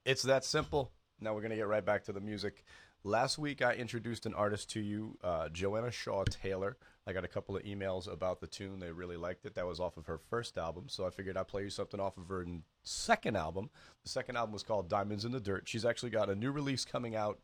It's 0.04 0.22
that 0.24 0.44
simple. 0.44 0.92
Now 1.20 1.32
we're 1.32 1.40
going 1.40 1.52
to 1.52 1.56
get 1.56 1.68
right 1.68 1.84
back 1.84 2.04
to 2.04 2.12
the 2.12 2.20
music. 2.20 2.64
Last 3.02 3.38
week, 3.38 3.62
I 3.62 3.72
introduced 3.72 4.26
an 4.26 4.34
artist 4.34 4.68
to 4.72 4.80
you, 4.80 5.16
uh, 5.24 5.48
Joanne 5.48 5.90
Shaw 5.90 6.24
Taylor. 6.24 6.76
I 7.06 7.12
got 7.12 7.24
a 7.24 7.28
couple 7.28 7.56
of 7.56 7.62
emails 7.62 8.12
about 8.12 8.40
the 8.40 8.46
tune. 8.46 8.78
They 8.78 8.92
really 8.92 9.16
liked 9.16 9.46
it. 9.46 9.54
That 9.54 9.66
was 9.66 9.80
off 9.80 9.96
of 9.96 10.06
her 10.06 10.18
first 10.18 10.58
album, 10.58 10.84
so 10.88 11.06
I 11.06 11.10
figured 11.10 11.36
I'd 11.36 11.48
play 11.48 11.64
you 11.64 11.70
something 11.70 11.98
off 11.98 12.18
of 12.18 12.28
her 12.28 12.46
second 12.82 13.36
album. 13.36 13.70
The 14.04 14.10
second 14.10 14.36
album 14.36 14.52
was 14.52 14.62
called 14.62 14.88
Diamonds 14.88 15.24
in 15.24 15.32
the 15.32 15.40
Dirt. 15.40 15.66
She's 15.66 15.84
actually 15.84 16.10
got 16.10 16.30
a 16.30 16.34
new 16.34 16.52
release 16.52 16.84
coming 16.84 17.16
out 17.16 17.40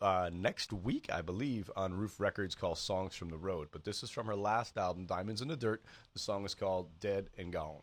uh, 0.00 0.30
next 0.32 0.72
week, 0.72 1.08
I 1.12 1.20
believe, 1.20 1.70
on 1.76 1.94
Ruf 1.94 2.18
Records 2.20 2.54
called 2.54 2.78
Songs 2.78 3.14
from 3.14 3.28
the 3.28 3.38
Road. 3.38 3.68
But 3.72 3.84
this 3.84 4.02
is 4.02 4.10
from 4.10 4.26
her 4.26 4.36
last 4.36 4.78
album, 4.78 5.06
Diamonds 5.06 5.42
in 5.42 5.48
the 5.48 5.56
Dirt. 5.56 5.82
The 6.12 6.18
song 6.18 6.44
is 6.44 6.54
called 6.54 6.88
Dead 7.00 7.28
and 7.36 7.52
Gone. 7.52 7.82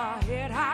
My 0.00 0.24
head 0.24 0.50
high 0.50 0.69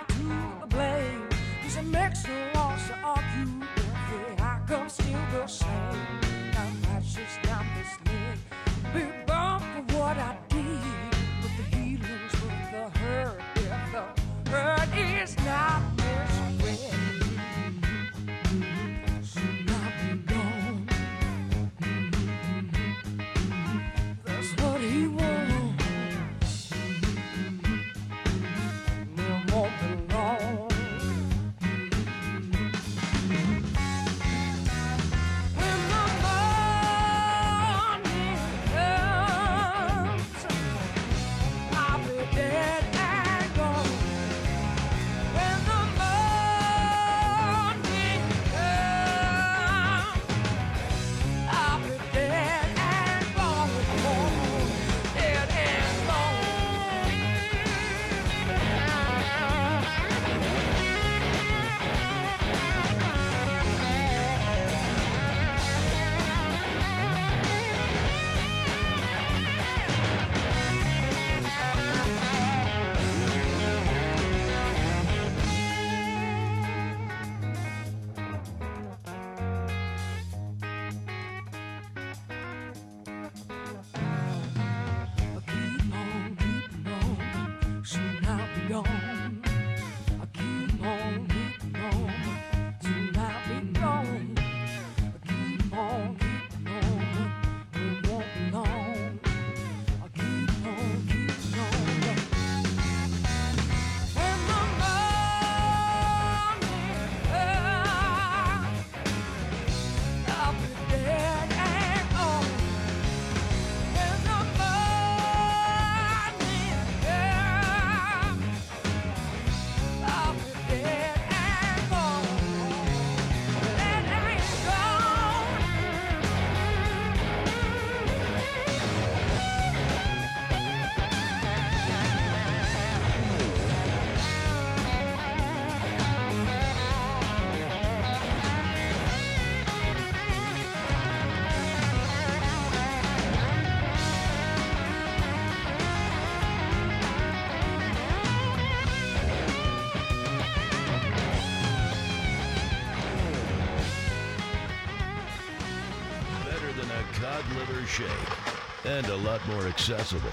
And 158.97 159.07
a 159.09 159.17
lot 159.17 159.47
more 159.47 159.67
accessible. 159.67 160.31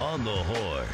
On 0.00 0.24
the 0.24 0.30
Horn. 0.30 0.89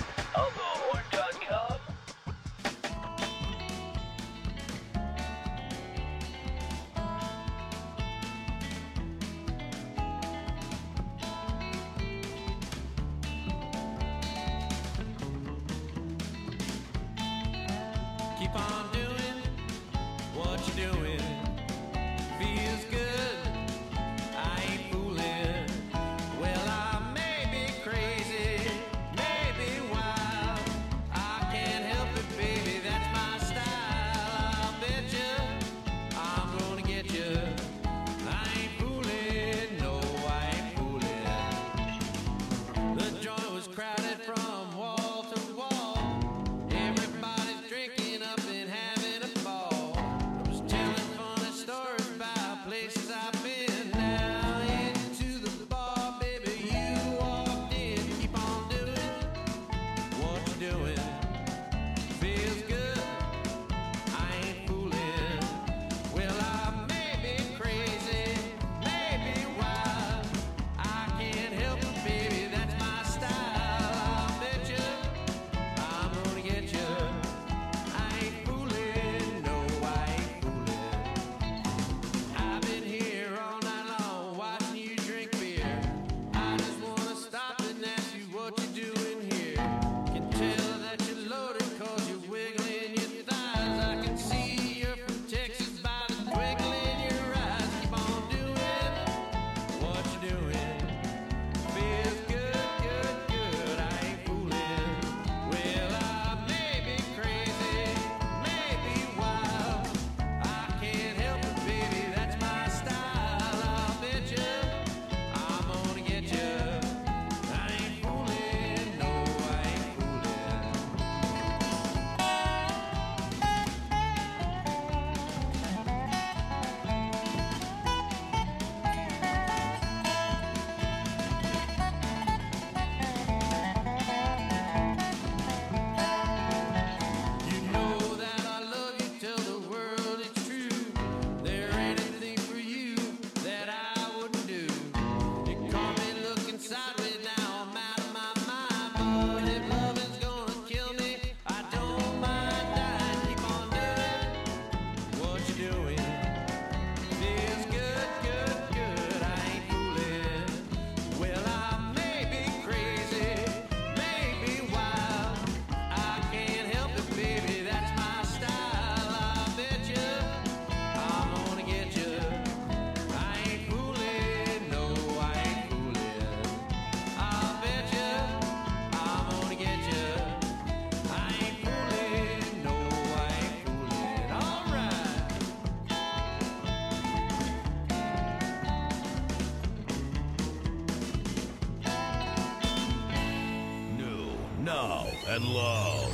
Loud. 195.46 196.12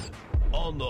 On 0.52 0.78
the 0.78 0.84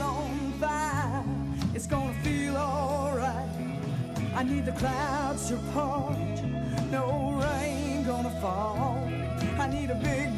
on 0.00 0.52
fire. 0.60 1.24
It's 1.74 1.86
gonna 1.86 2.14
feel 2.22 2.56
alright. 2.56 3.48
I 4.34 4.42
need 4.42 4.66
the 4.66 4.72
clouds 4.72 5.48
to 5.48 5.56
part. 5.72 6.16
No 6.90 7.40
rain 7.42 8.04
gonna 8.04 8.40
fall. 8.40 9.08
I 9.58 9.66
need 9.68 9.90
a 9.90 9.94
big 9.96 10.29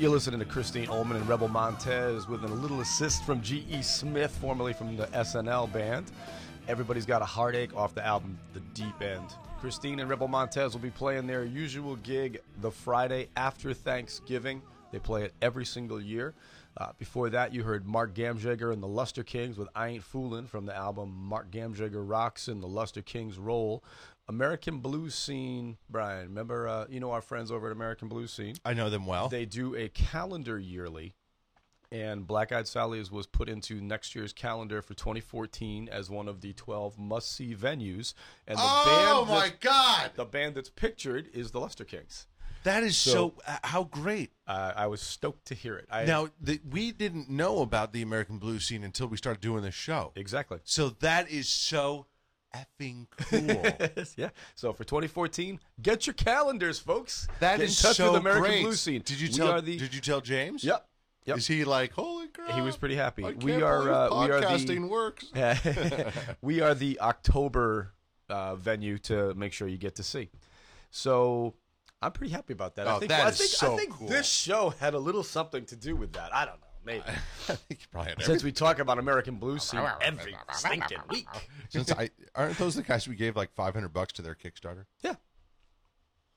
You're 0.00 0.08
listening 0.08 0.40
to 0.40 0.46
Christine 0.46 0.86
Ohlman 0.86 1.16
and 1.16 1.28
Rebel 1.28 1.48
Montez 1.48 2.26
with 2.26 2.42
a 2.42 2.46
little 2.46 2.80
assist 2.80 3.22
from 3.22 3.42
G.E. 3.42 3.82
Smith, 3.82 4.34
formerly 4.40 4.72
from 4.72 4.96
the 4.96 5.06
SNL 5.08 5.70
band. 5.74 6.10
Everybody's 6.68 7.04
got 7.04 7.20
a 7.20 7.26
heartache 7.26 7.76
off 7.76 7.94
the 7.94 8.02
album 8.02 8.38
The 8.54 8.60
Deep 8.72 9.02
End. 9.02 9.34
Christine 9.60 10.00
and 10.00 10.08
Rebel 10.08 10.26
Montez 10.26 10.72
will 10.72 10.80
be 10.80 10.88
playing 10.88 11.26
their 11.26 11.44
usual 11.44 11.96
gig 11.96 12.40
the 12.62 12.70
Friday 12.70 13.28
after 13.36 13.74
Thanksgiving. 13.74 14.62
They 14.90 15.00
play 15.00 15.24
it 15.24 15.34
every 15.42 15.66
single 15.66 16.00
year. 16.00 16.32
Uh, 16.78 16.92
before 16.98 17.28
that, 17.28 17.52
you 17.52 17.62
heard 17.62 17.86
Mark 17.86 18.14
Gamsjager 18.14 18.72
and 18.72 18.82
the 18.82 18.88
Lustre 18.88 19.22
Kings 19.22 19.58
with 19.58 19.68
I 19.74 19.88
Ain't 19.88 20.02
Foolin' 20.02 20.48
from 20.48 20.64
the 20.64 20.74
album 20.74 21.14
Mark 21.14 21.50
Gamsjager 21.50 22.08
Rocks 22.08 22.48
and 22.48 22.62
the 22.62 22.66
Lustre 22.66 23.02
Kings 23.02 23.36
Roll. 23.36 23.84
American 24.34 24.78
Blues 24.78 25.16
Scene, 25.16 25.76
Brian, 25.88 26.28
remember, 26.28 26.68
uh, 26.68 26.86
you 26.88 27.00
know 27.00 27.10
our 27.10 27.20
friends 27.20 27.50
over 27.50 27.66
at 27.66 27.72
American 27.72 28.06
Blues 28.06 28.32
Scene? 28.32 28.54
I 28.64 28.74
know 28.74 28.88
them 28.88 29.04
well. 29.04 29.28
They 29.28 29.44
do 29.44 29.74
a 29.74 29.88
calendar 29.88 30.56
yearly, 30.56 31.14
and 31.90 32.28
Black 32.28 32.52
Eyed 32.52 32.68
Sally's 32.68 33.10
was 33.10 33.26
put 33.26 33.48
into 33.48 33.80
next 33.80 34.14
year's 34.14 34.32
calendar 34.32 34.82
for 34.82 34.94
2014 34.94 35.88
as 35.88 36.08
one 36.08 36.28
of 36.28 36.42
the 36.42 36.52
12 36.52 36.96
must-see 36.96 37.56
venues. 37.56 38.14
And 38.46 38.56
the 38.56 38.62
oh 38.64 39.24
band 39.26 39.36
my 39.36 39.52
God, 39.60 40.12
The 40.14 40.24
band 40.24 40.54
that's 40.54 40.70
pictured 40.70 41.28
is 41.34 41.50
the 41.50 41.58
Lustre 41.58 41.84
Kings. 41.84 42.28
that 42.62 42.84
is 42.84 42.96
so, 42.96 43.10
So- 43.10 43.34
uh, 43.48 43.56
how 43.64 43.82
great. 43.82 44.30
Uh, 44.46 44.72
I 44.76 44.86
was 44.86 45.00
stoked 45.00 45.46
to 45.46 45.54
hear 45.56 45.76
it. 45.76 45.86
I, 45.90 46.04
Now 46.04 46.28
the, 46.40 46.60
we 46.70 46.92
didn't 46.92 47.28
know 47.28 47.62
about 47.62 47.92
the 47.92 48.02
American 48.02 48.38
blues 48.38 48.64
scene 48.66 48.84
until 48.84 49.08
we 49.08 49.16
started 49.16 49.40
doing 49.40 49.62
this 49.64 49.74
show. 49.74 50.12
exactly. 50.14 50.58
So 50.62 50.90
that 51.00 51.28
is 51.28 51.48
so 51.48 52.06
effing 52.54 53.06
cool. 53.16 54.04
yeah. 54.16 54.30
So 54.54 54.72
for 54.72 54.84
2014, 54.84 55.60
get 55.82 56.06
your 56.06 56.14
calendars, 56.14 56.78
folks. 56.78 57.28
That 57.40 57.58
get 57.58 57.64
is 57.68 57.78
in 57.80 57.88
touch 57.88 57.96
so 57.96 58.12
with 58.12 58.20
American 58.20 58.42
great. 58.44 58.62
Blues 58.64 58.80
Scene. 58.80 59.02
Did 59.04 59.20
you 59.20 59.28
We 59.28 59.34
tell? 59.34 59.62
the- 59.62 59.76
Did 59.78 59.94
you 59.94 60.00
tell 60.00 60.20
James? 60.20 60.64
Yep. 60.64 60.86
Yep. 61.26 61.36
Is 61.36 61.46
he 61.46 61.64
like, 61.64 61.92
holy 61.92 62.28
crap? 62.28 62.50
He 62.52 62.60
was 62.62 62.76
pretty 62.76 62.96
happy. 62.96 63.24
I 63.24 63.32
We 63.32 63.60
are, 63.62 63.90
uh, 63.92 64.24
we 64.24 64.30
are 64.32 64.40
the- 64.40 64.46
podcasting 64.46 64.88
works. 64.88 65.26
we 66.42 66.60
are 66.60 66.74
the 66.74 66.98
October 67.00 67.92
uh, 68.28 68.56
venue 68.56 68.98
to 68.98 69.34
make 69.34 69.52
sure 69.52 69.68
you 69.68 69.76
get 69.78 69.96
to 69.96 70.02
see. 70.02 70.30
So 70.90 71.54
I'm 72.02 72.12
pretty 72.12 72.32
happy 72.32 72.52
about 72.52 72.76
that. 72.76 72.88
I 72.88 72.94
Oh, 72.94 72.98
think, 72.98 73.10
that 73.10 73.26
I 73.26 73.30
think, 73.30 73.50
so 73.50 73.74
I 73.74 73.76
think 73.76 73.90
cool. 73.92 74.08
this 74.08 74.26
show 74.28 74.70
had 74.80 74.94
a 74.94 74.98
little 74.98 75.22
something 75.22 75.64
to 75.66 75.76
do 75.76 75.94
with 75.94 76.14
that. 76.14 76.34
I 76.34 76.44
don't 76.46 76.60
know, 76.60 76.66
maybe. 76.84 77.02
I 77.48 77.54
think 77.54 77.80
you 77.80 77.86
probably 77.90 78.10
had 78.10 78.22
Since 78.22 78.42
we 78.44 78.52
talk 78.52 78.78
about 78.78 78.98
American 78.98 79.36
blues 79.36 79.62
scene 79.64 79.80
every 80.00 80.36
stinking 80.52 80.98
week. 81.08 81.26
Since 81.68 81.92
I 81.92 82.10
aren't 82.34 82.58
those 82.58 82.74
the 82.74 82.82
guys 82.82 83.06
we 83.08 83.14
gave 83.16 83.36
like 83.36 83.52
five 83.54 83.74
hundred 83.74 83.88
bucks 83.92 84.12
to 84.14 84.22
their 84.22 84.34
Kickstarter? 84.34 84.84
Yeah, 85.02 85.14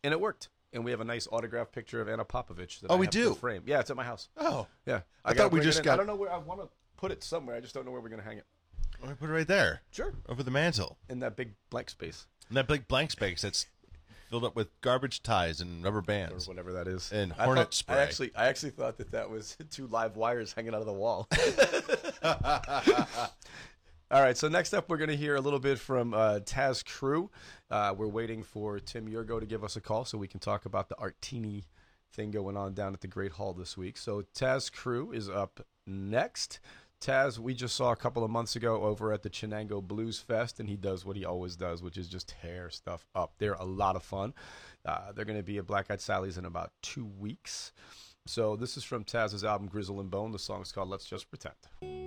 and 0.03 0.11
it 0.13 0.19
worked. 0.19 0.49
And 0.73 0.83
we 0.83 0.89
have 0.89 1.01
a 1.01 1.05
nice 1.05 1.27
autograph 1.31 1.71
picture 1.71 2.01
of 2.01 2.09
Ana 2.09 2.25
Popović. 2.25 2.79
That 2.81 2.89
Oh, 2.89 2.95
I 2.95 2.97
we 2.97 3.05
have 3.05 3.11
do? 3.11 3.29
to 3.29 3.35
frame. 3.35 3.61
Yeah, 3.67 3.79
it's 3.79 3.91
at 3.91 3.95
my 3.95 4.03
house. 4.03 4.29
Oh, 4.37 4.65
Yeah, 4.87 5.01
I 5.23 5.29
gotta 5.29 5.43
thought 5.43 5.51
we 5.51 5.59
bring 5.59 5.61
it 5.61 5.65
just 5.65 5.79
in. 5.79 5.85
got- 5.85 5.93
I 5.93 5.97
don't 5.97 6.07
know 6.07 6.15
where 6.15 6.31
I 6.33 6.37
want 6.37 6.61
to 6.61 6.69
put 6.97 7.11
it 7.11 7.23
somewhere. 7.23 7.55
I 7.55 7.59
just 7.59 7.75
don't 7.75 7.85
know 7.85 7.91
where 7.91 8.01
we're 8.01 8.09
gonna 8.09 8.23
hang 8.23 8.39
it. 8.39 8.45
I 9.03 9.13
put 9.13 9.29
it 9.29 9.33
right 9.33 9.47
there. 9.47 9.81
Sure. 9.91 10.13
over 10.27 10.41
the 10.41 10.49
mantle. 10.49 10.97
In 11.09 11.19
that 11.19 11.35
big 11.35 11.53
blank 11.69 11.89
space 11.91 12.25
And 12.47 12.57
that 12.57 12.67
big 12.67 12.87
blank 12.87 13.11
space 13.11 13.41
that's 13.43 13.67
filled 14.33 14.45
up 14.45 14.55
with 14.55 14.81
garbage 14.81 15.21
ties 15.21 15.61
and 15.61 15.83
rubber 15.83 16.01
bands 16.01 16.47
or 16.47 16.49
whatever 16.49 16.73
that 16.73 16.87
is. 16.87 17.11
And 17.11 17.33
I 17.37 17.45
hornet 17.45 17.65
thought- 17.65 17.73
spray. 17.75 17.97
I 17.97 18.01
actually, 18.01 18.31
I 18.35 18.47
actually 18.47 18.71
thought 18.71 18.97
that 18.97 19.11
that 19.11 19.29
was 19.29 19.55
two 19.69 19.85
live 19.85 20.15
wires 20.15 20.53
hanging 20.53 20.73
out 20.73 20.79
of 20.79 20.87
the 20.87 20.93
wall. 20.93 21.27
All 24.09 24.21
right, 24.23 24.35
so 24.35 24.49
next 24.49 24.73
up, 24.73 24.89
we're 24.89 24.97
going 24.97 25.11
to 25.11 25.15
hear 25.15 25.35
a 25.35 25.41
little 25.41 25.59
bit 25.59 25.77
from 25.77 26.15
uh, 26.15 26.39
Tas 26.43 26.81
Cru. 26.81 27.29
Uh, 27.69 27.93
we're 27.95 28.07
waiting 28.07 28.41
for 28.41 28.79
Tim 28.79 29.07
Yurgo 29.07 29.39
to 29.39 29.45
give 29.45 29.63
us 29.63 29.75
a 29.75 29.81
call 29.81 30.03
so 30.03 30.17
we 30.17 30.27
can 30.27 30.39
talk 30.39 30.65
about 30.65 30.89
the 30.89 30.95
Artini 30.95 31.65
thing 32.11 32.31
going 32.31 32.57
on 32.57 32.73
down 32.73 32.95
at 32.95 33.01
the 33.01 33.07
Great 33.07 33.33
Hall 33.33 33.53
this 33.53 33.77
week. 33.77 33.99
So 33.99 34.23
Tas 34.33 34.71
Cru 34.71 35.11
is 35.11 35.29
up 35.29 35.63
next. 35.85 36.59
Tas, 37.03 37.37
we 37.37 37.53
just 37.53 37.75
saw 37.75 37.91
a 37.91 37.97
couple 37.97 38.23
of 38.23 38.31
months 38.31 38.55
ago 38.55 38.81
over 38.81 39.11
at 39.11 39.23
the 39.23 39.29
Chenango 39.29 39.83
Blues 39.83 40.19
Fest, 40.19 40.61
and 40.61 40.69
he 40.69 40.77
does 40.77 41.05
what 41.05 41.17
he 41.17 41.25
always 41.25 41.57
does, 41.57 41.83
which 41.83 41.97
is 41.97 42.07
just 42.07 42.33
tear 42.41 42.69
stuff 42.69 43.05
up. 43.13 43.33
They're 43.39 43.55
a 43.55 43.65
lot 43.65 43.97
of 43.97 44.03
fun. 44.03 44.33
Uh, 44.85 45.11
they're 45.11 45.25
going 45.25 45.37
to 45.37 45.43
be 45.43 45.57
at 45.57 45.67
Black 45.67 45.91
Eyed 45.91 45.99
Sally's 45.99 46.37
in 46.37 46.45
about 46.45 46.71
two 46.81 47.05
weeks. 47.19 47.73
So 48.25 48.55
this 48.55 48.77
is 48.77 48.85
from 48.85 49.03
Tas's 49.03 49.43
album 49.43 49.67
Grizzle 49.67 49.99
and 49.99 50.09
Bone. 50.09 50.31
The 50.31 50.39
song's 50.39 50.71
called 50.71 50.87
Let's 50.87 51.03
Just 51.03 51.29
Pretend. 51.29 52.02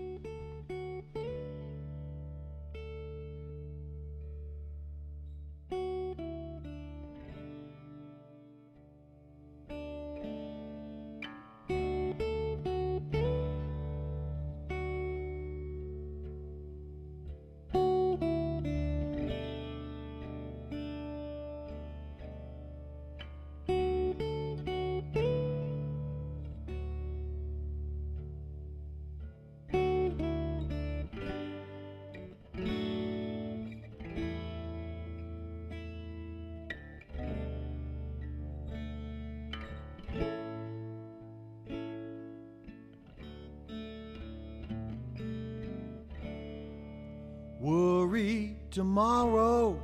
Tomorrow. 48.77 49.81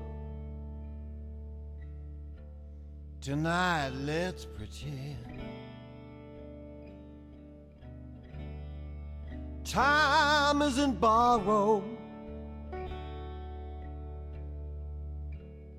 Tonight, 3.22 3.88
let's 3.94 4.44
pretend. 4.44 5.40
Time 9.64 10.61
isn't 10.61 11.00
borrowed. 11.00 11.85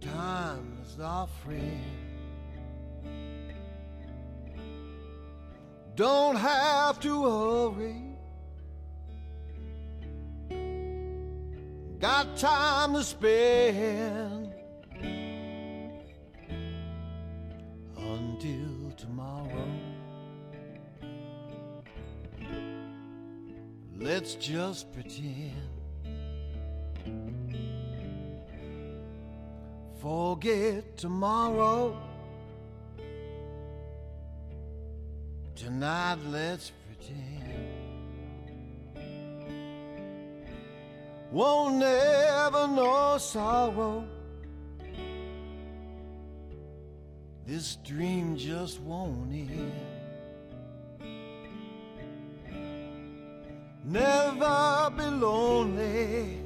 Time 0.02 0.80
is 0.84 1.00
our 1.00 1.28
friend. 1.44 1.84
Don't 5.94 6.36
have 6.36 7.00
to 7.02 7.24
hurry. 7.26 8.03
Time 12.36 12.94
to 12.94 13.04
spend 13.04 14.52
until 17.96 18.92
tomorrow. 18.98 19.68
Let's 23.98 24.34
just 24.36 24.92
pretend. 24.92 25.54
Forget 30.02 30.98
tomorrow. 30.98 31.96
Tonight, 35.56 36.18
let's 36.30 36.72
pretend. 36.88 37.73
Won't 41.34 41.78
never 41.78 42.68
know 42.68 43.18
sorrow. 43.18 44.06
This 47.44 47.78
dream 47.78 48.38
just 48.38 48.80
won't 48.80 49.34
end. 49.34 49.74
Never 53.84 54.92
be 54.96 55.06
lonely. 55.06 56.38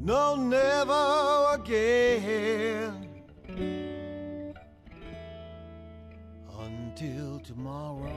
No, 0.00 0.34
never 0.34 1.54
again. 1.54 3.08
Until 6.58 7.38
tomorrow. 7.38 8.13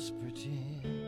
Just 0.00 0.18
pretend. 0.18 0.99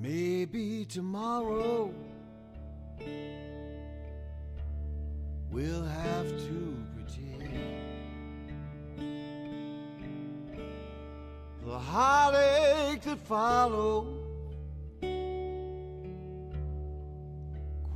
Maybe 0.00 0.84
tomorrow 0.84 1.92
we'll 5.50 5.84
have 5.84 6.28
to 6.28 6.76
pretend. 6.94 7.88
the 11.66 11.78
heartache 11.78 13.02
that 13.02 13.18
follows 13.26 14.06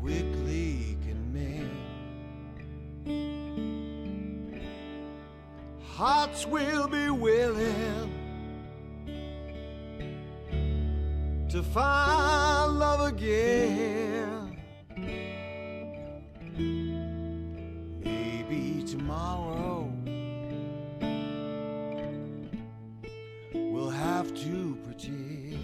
quickly 0.00 0.98
can 1.04 1.32
mend. 1.32 1.70
Hearts 5.84 6.46
will 6.46 6.88
be 6.88 7.10
willing 7.10 8.11
to 11.52 11.62
find 11.62 12.78
love 12.78 13.12
again. 13.12 14.56
Maybe 18.02 18.82
tomorrow. 18.84 19.92
we'll 23.52 23.90
have 23.90 24.34
to 24.34 24.78
pretend. 24.86 25.58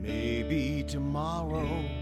Maybe 0.00 0.84
tomorrow 0.84 1.97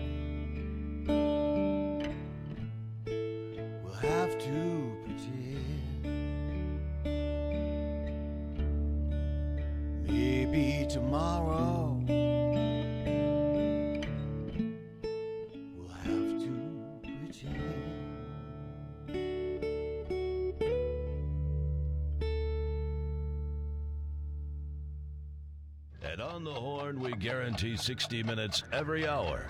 360 27.76 28.22
minutes 28.22 28.62
every 28.72 29.06
hour. 29.06 29.44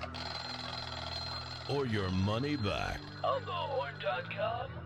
Or 1.69 1.87
your 1.87 2.11
money 2.11 2.57
back. 2.57 3.01
AlgoHorn.com 3.23 4.86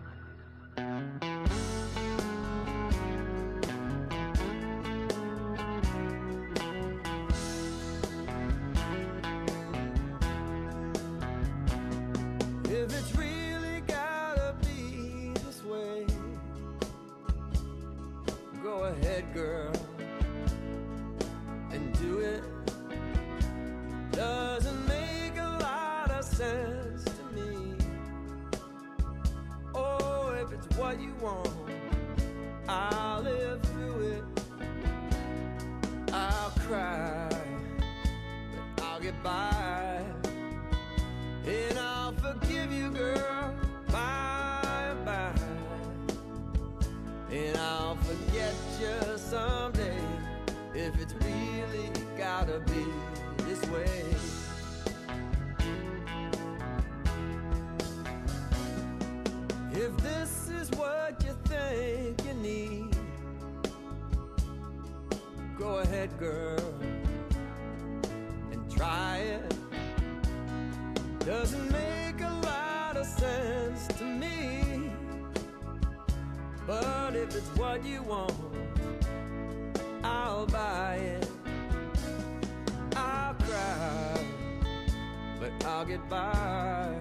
I'll 85.81 85.87
get 85.87 86.07
by. 86.07 86.95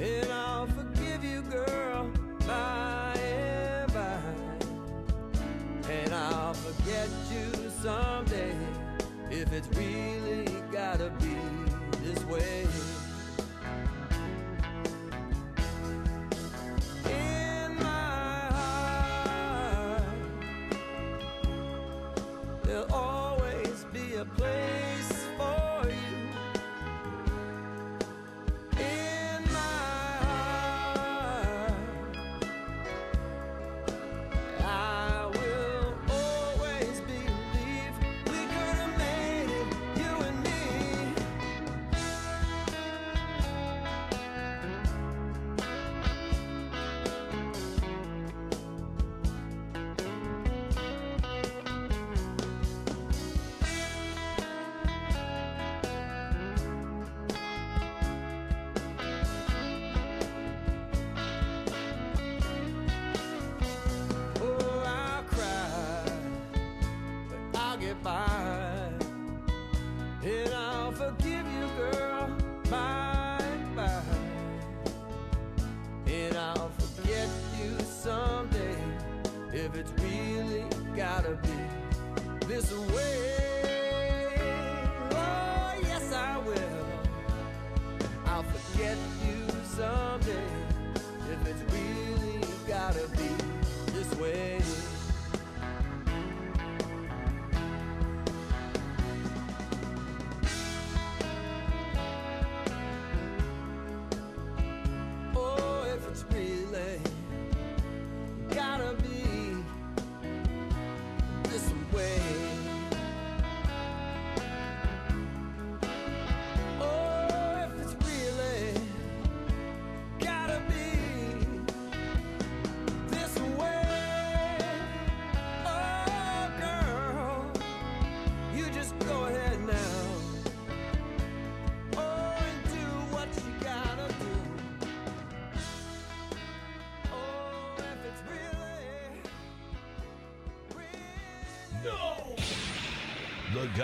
And 0.00 0.30
I'll 0.30 0.68
forgive 0.68 1.24
you, 1.24 1.42
girl, 1.42 2.08
by 2.46 3.12
and 3.18 3.92
by. 3.92 4.20
And 5.90 6.14
I'll 6.14 6.54
forget 6.54 7.08
you 7.28 7.68
someday 7.82 8.54
if 9.32 9.52
it's 9.52 9.66
really 9.76 10.46
gotta 10.70 11.10
be 11.18 11.34
this 12.04 12.22
way. 12.26 12.69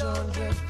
600 0.00 0.69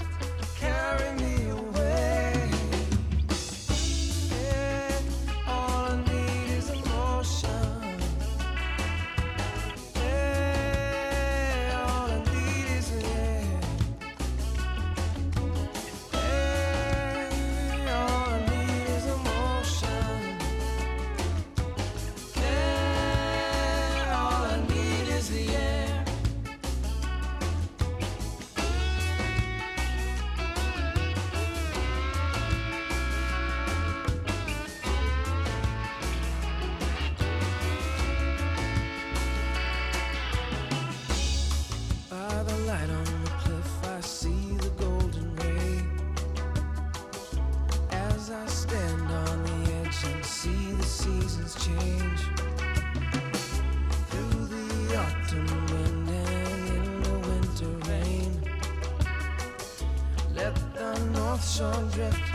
sun 61.61 61.89
drift, 61.91 62.30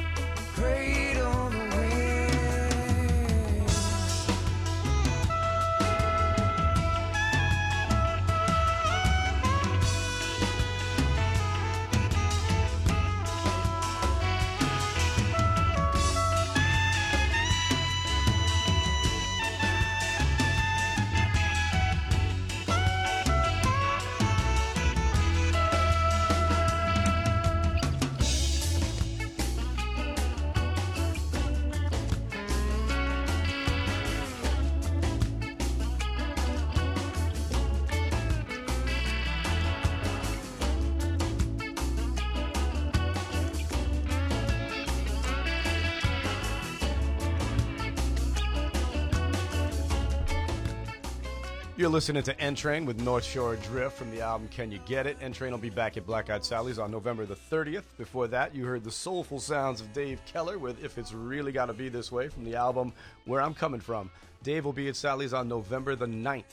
You're 51.78 51.90
listening 51.90 52.24
to 52.24 52.40
N 52.40 52.56
Train 52.56 52.86
with 52.86 53.02
North 53.02 53.26
Shore 53.26 53.58
Drift 53.58 53.98
from 53.98 54.10
the 54.10 54.22
album 54.22 54.48
Can 54.48 54.72
You 54.72 54.80
Get 54.86 55.08
It? 55.08 55.18
N 55.20 55.34
Train 55.34 55.52
will 55.52 55.58
be 55.58 55.70
back 55.70 55.98
at 55.98 56.06
Black 56.06 56.30
Eyed 56.30 56.46
Sally's 56.46 56.80
on 56.80 56.90
November 56.90 57.26
the 57.26 57.36
30th. 57.36 57.84
Before 57.98 58.28
that, 58.28 58.56
you 58.56 58.64
heard 58.64 58.86
the 58.86 58.92
soulful 58.92 59.42
sounds 59.42 59.82
of 59.82 59.92
Dave 59.92 60.22
Keller 60.26 60.58
with 60.58 60.82
If 60.82 60.98
It's 60.98 61.12
Really 61.12 61.52
Gotta 61.52 61.74
Be 61.74 61.90
This 61.90 62.14
Way 62.14 62.30
from 62.30 62.46
the 62.46 62.56
album 62.56 62.94
Where 63.26 63.42
I'm 63.42 63.54
Coming 63.54 63.82
From. 63.82 64.10
Dave 64.42 64.64
will 64.64 64.72
be 64.72 64.88
at 64.88 64.96
Sally's 64.96 65.34
on 65.34 65.50
November 65.50 65.98
the 65.98 66.06
9th. 66.06 66.44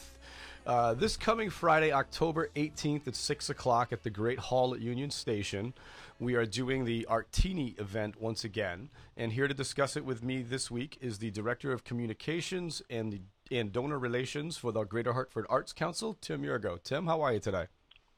Uh, 0.67 0.95
this 0.95 1.17
coming 1.17 1.51
Friday, 1.51 1.93
October 1.93 2.51
18th 2.57 3.07
at 3.07 3.15
6 3.15 3.51
o'clock 3.51 3.93
at 3.93 4.03
the 4.03 4.11
Great 4.11 4.41
Hall 4.41 4.75
at 4.75 4.81
Union 4.81 5.13
Station, 5.13 5.73
we 6.19 6.35
are 6.35 6.47
doing 6.47 6.85
the 6.85 7.07
Artini 7.09 7.79
event 7.81 8.21
once 8.21 8.43
again. 8.43 8.89
And 9.17 9.33
here 9.33 9.47
to 9.47 9.55
discuss 9.55 9.97
it 9.97 10.05
with 10.05 10.25
me 10.25 10.43
this 10.43 10.69
week 10.69 10.99
is 11.01 11.19
the 11.19 11.31
Director 11.31 11.73
of 11.73 11.85
Communications 11.85 12.83
and 12.91 13.13
the 13.13 13.21
and 13.51 13.73
Donor 13.73 13.99
Relations 13.99 14.57
for 14.57 14.73
the 14.73 14.85
Greater 14.85 15.13
Hartford 15.13 15.47
Arts 15.49 15.73
Council, 15.73 16.17
Tim 16.21 16.43
Yurgo. 16.43 16.83
Tim, 16.83 17.07
how 17.07 17.21
are 17.23 17.33
you 17.33 17.41
today? 17.41 17.67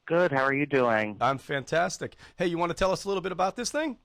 Good. 0.05 0.31
How 0.31 0.43
are 0.43 0.53
you 0.53 0.65
doing? 0.65 1.17
I'm 1.19 1.37
fantastic. 1.37 2.15
Hey, 2.37 2.47
you 2.47 2.57
want 2.57 2.69
to 2.69 2.75
tell 2.75 2.91
us 2.91 3.05
a 3.05 3.07
little 3.07 3.21
bit 3.21 3.31
about 3.31 3.55
this 3.55 3.71
thing? 3.71 3.97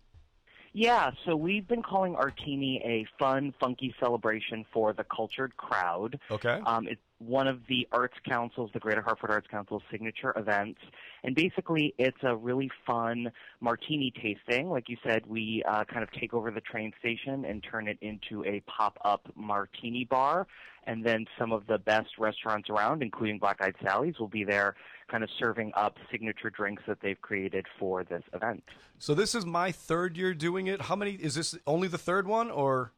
Yeah, 0.72 1.10
so 1.26 1.34
we've 1.34 1.66
been 1.66 1.82
calling 1.82 2.14
Artini 2.14 2.80
a 2.84 3.04
fun, 3.18 3.52
funky 3.58 3.92
celebration 3.98 4.64
for 4.72 4.92
the 4.92 5.04
cultured 5.04 5.56
crowd. 5.56 6.18
Okay. 6.30 6.60
Um, 6.64 6.86
it's 6.86 7.00
one 7.18 7.48
of 7.48 7.60
the 7.68 7.88
Arts 7.90 8.14
Council's, 8.26 8.70
the 8.72 8.78
Greater 8.78 9.02
Hartford 9.02 9.30
Arts 9.30 9.48
Council's 9.50 9.82
signature 9.90 10.32
events. 10.36 10.80
And 11.24 11.34
basically, 11.34 11.92
it's 11.98 12.16
a 12.22 12.36
really 12.36 12.70
fun 12.86 13.32
martini 13.60 14.12
tasting. 14.22 14.70
Like 14.70 14.88
you 14.88 14.96
said, 15.04 15.26
we 15.26 15.62
uh, 15.68 15.84
kind 15.84 16.04
of 16.04 16.10
take 16.12 16.32
over 16.32 16.52
the 16.52 16.60
train 16.60 16.92
station 17.00 17.44
and 17.44 17.62
turn 17.62 17.88
it 17.88 17.98
into 18.00 18.44
a 18.44 18.60
pop 18.60 18.96
up 19.04 19.28
martini 19.34 20.04
bar. 20.04 20.46
And 20.86 21.04
then 21.04 21.26
some 21.38 21.52
of 21.52 21.66
the 21.66 21.78
best 21.78 22.08
restaurants 22.18 22.70
around, 22.70 23.02
including 23.02 23.38
Black 23.38 23.58
Eyed 23.60 23.74
Sally's, 23.84 24.18
will 24.18 24.28
be 24.28 24.44
there 24.44 24.76
kind 25.10 25.22
of 25.22 25.28
serving 25.38 25.72
up 25.74 25.96
signature 26.10 26.50
drinks 26.50 26.82
that 26.86 26.98
they've 27.02 27.20
created 27.20 27.66
for 27.78 28.04
this 28.04 28.22
event. 28.32 28.62
So 28.98 29.14
this 29.14 29.34
is 29.34 29.44
my 29.44 29.72
third 29.72 30.16
year 30.16 30.32
doing 30.34 30.68
it. 30.68 30.82
How 30.82 30.96
many 30.96 31.12
is 31.12 31.34
this 31.34 31.56
only 31.66 31.88
the 31.88 31.98
third 31.98 32.26
one 32.26 32.50
or 32.50 32.92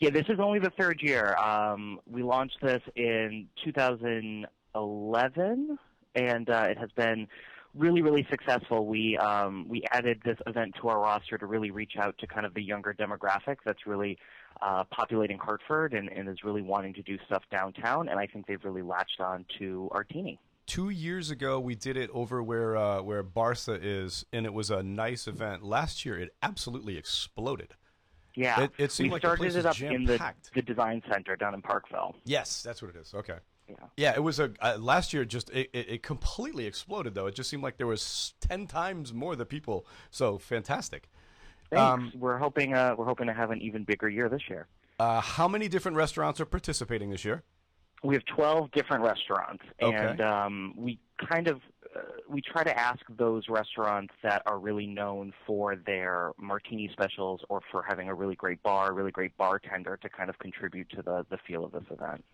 Yeah, 0.00 0.10
this 0.10 0.26
is 0.28 0.38
only 0.40 0.58
the 0.58 0.72
third 0.78 1.00
year. 1.02 1.34
Um, 1.36 2.00
we 2.06 2.22
launched 2.22 2.58
this 2.60 2.82
in 2.96 3.48
2011, 3.64 5.78
and 6.14 6.50
uh, 6.50 6.66
it 6.68 6.78
has 6.78 6.90
been 6.92 7.26
really, 7.74 8.02
really 8.02 8.26
successful. 8.30 8.86
We 8.86 9.16
um, 9.18 9.66
we 9.68 9.82
added 9.90 10.20
this 10.24 10.38
event 10.46 10.74
to 10.80 10.88
our 10.88 11.00
roster 11.00 11.38
to 11.38 11.46
really 11.46 11.70
reach 11.70 11.94
out 11.98 12.16
to 12.18 12.26
kind 12.26 12.46
of 12.46 12.54
the 12.54 12.62
younger 12.62 12.94
demographic 12.94 13.56
that's 13.64 13.86
really 13.86 14.18
uh, 14.62 14.84
populating 14.90 15.38
Hartford 15.38 15.92
and, 15.94 16.08
and 16.08 16.28
is 16.28 16.44
really 16.44 16.62
wanting 16.62 16.94
to 16.94 17.02
do 17.02 17.18
stuff 17.26 17.42
downtown. 17.50 18.08
And 18.08 18.18
I 18.18 18.26
think 18.26 18.46
they've 18.46 18.64
really 18.64 18.82
latched 18.82 19.20
on 19.20 19.44
to 19.58 19.90
Artini. 19.92 20.38
two 20.66 20.88
years 20.90 21.30
ago 21.30 21.60
we 21.60 21.74
did 21.74 21.96
it 21.96 22.10
over 22.12 22.42
where 22.42 22.76
uh, 22.76 23.02
where 23.02 23.22
Barca 23.22 23.78
is, 23.80 24.24
and 24.32 24.46
it 24.46 24.52
was 24.54 24.70
a 24.70 24.82
nice 24.82 25.26
event. 25.28 25.62
Last 25.62 26.04
year 26.04 26.18
it 26.18 26.34
absolutely 26.42 26.96
exploded. 26.96 27.74
Yeah, 28.36 28.62
It- 28.64 28.72
it 28.78 28.90
seemed 28.92 29.10
we 29.10 29.12
like 29.14 29.22
the 29.22 29.28
started 29.28 29.40
place 29.42 29.54
it 29.54 29.66
up 29.66 29.80
in 29.80 30.04
the, 30.04 30.18
the 30.54 30.62
design 30.62 31.02
center 31.08 31.36
down 31.36 31.54
in 31.54 31.62
Parkville. 31.62 32.16
Yes, 32.24 32.62
that's 32.64 32.82
what 32.82 32.94
it 32.94 32.96
is. 32.98 33.14
Okay. 33.14 33.36
Yeah. 33.68 33.76
Yeah, 33.96 34.12
it 34.14 34.22
was 34.22 34.40
a 34.40 34.52
uh, 34.60 34.76
last 34.78 35.12
year. 35.14 35.24
Just 35.24 35.48
it, 35.50 35.70
it, 35.72 35.88
it 35.88 36.02
completely 36.02 36.66
exploded 36.66 37.14
though. 37.14 37.26
It 37.26 37.34
just 37.34 37.48
seemed 37.48 37.62
like 37.62 37.76
there 37.78 37.86
was 37.86 38.34
ten 38.40 38.66
times 38.66 39.12
more 39.14 39.36
the 39.36 39.46
people. 39.46 39.86
So 40.10 40.36
fantastic. 40.36 41.08
Thanks. 41.70 41.82
Um, 41.82 42.12
we're 42.14 42.38
hoping 42.38 42.74
uh, 42.74 42.94
we're 42.96 43.06
hoping 43.06 43.26
to 43.26 43.32
have 43.32 43.50
an 43.50 43.60
even 43.60 43.84
bigger 43.84 44.08
year 44.08 44.28
this 44.28 44.42
year. 44.48 44.66
Uh, 44.98 45.20
how 45.20 45.48
many 45.48 45.68
different 45.68 45.96
restaurants 45.96 46.40
are 46.40 46.44
participating 46.44 47.10
this 47.10 47.24
year? 47.24 47.42
We 48.02 48.14
have 48.14 48.24
12 48.26 48.70
different 48.72 49.02
restaurants, 49.02 49.64
Okay. 49.80 49.96
and 49.96 50.20
um, 50.20 50.74
we 50.76 50.98
kind 51.30 51.48
of 51.48 51.60
uh, 51.96 52.00
we 52.28 52.42
try 52.42 52.62
to 52.62 52.78
ask 52.78 53.00
those 53.08 53.44
restaurants 53.48 54.12
that 54.22 54.42
are 54.46 54.58
really 54.58 54.86
known 54.86 55.32
for 55.46 55.74
their 55.74 56.32
martini 56.38 56.90
specials 56.92 57.40
or 57.48 57.60
for 57.70 57.82
having 57.82 58.08
a 58.08 58.14
really 58.14 58.34
great 58.34 58.62
bar, 58.62 58.92
really 58.92 59.10
great 59.10 59.36
bartender 59.38 59.96
to 60.02 60.08
kind 60.08 60.28
of 60.28 60.38
contribute 60.38 60.88
to 60.90 61.02
the 61.02 61.24
the 61.30 61.38
feel 61.46 61.64
of 61.64 61.72
this 61.72 61.84
event. 61.90 62.24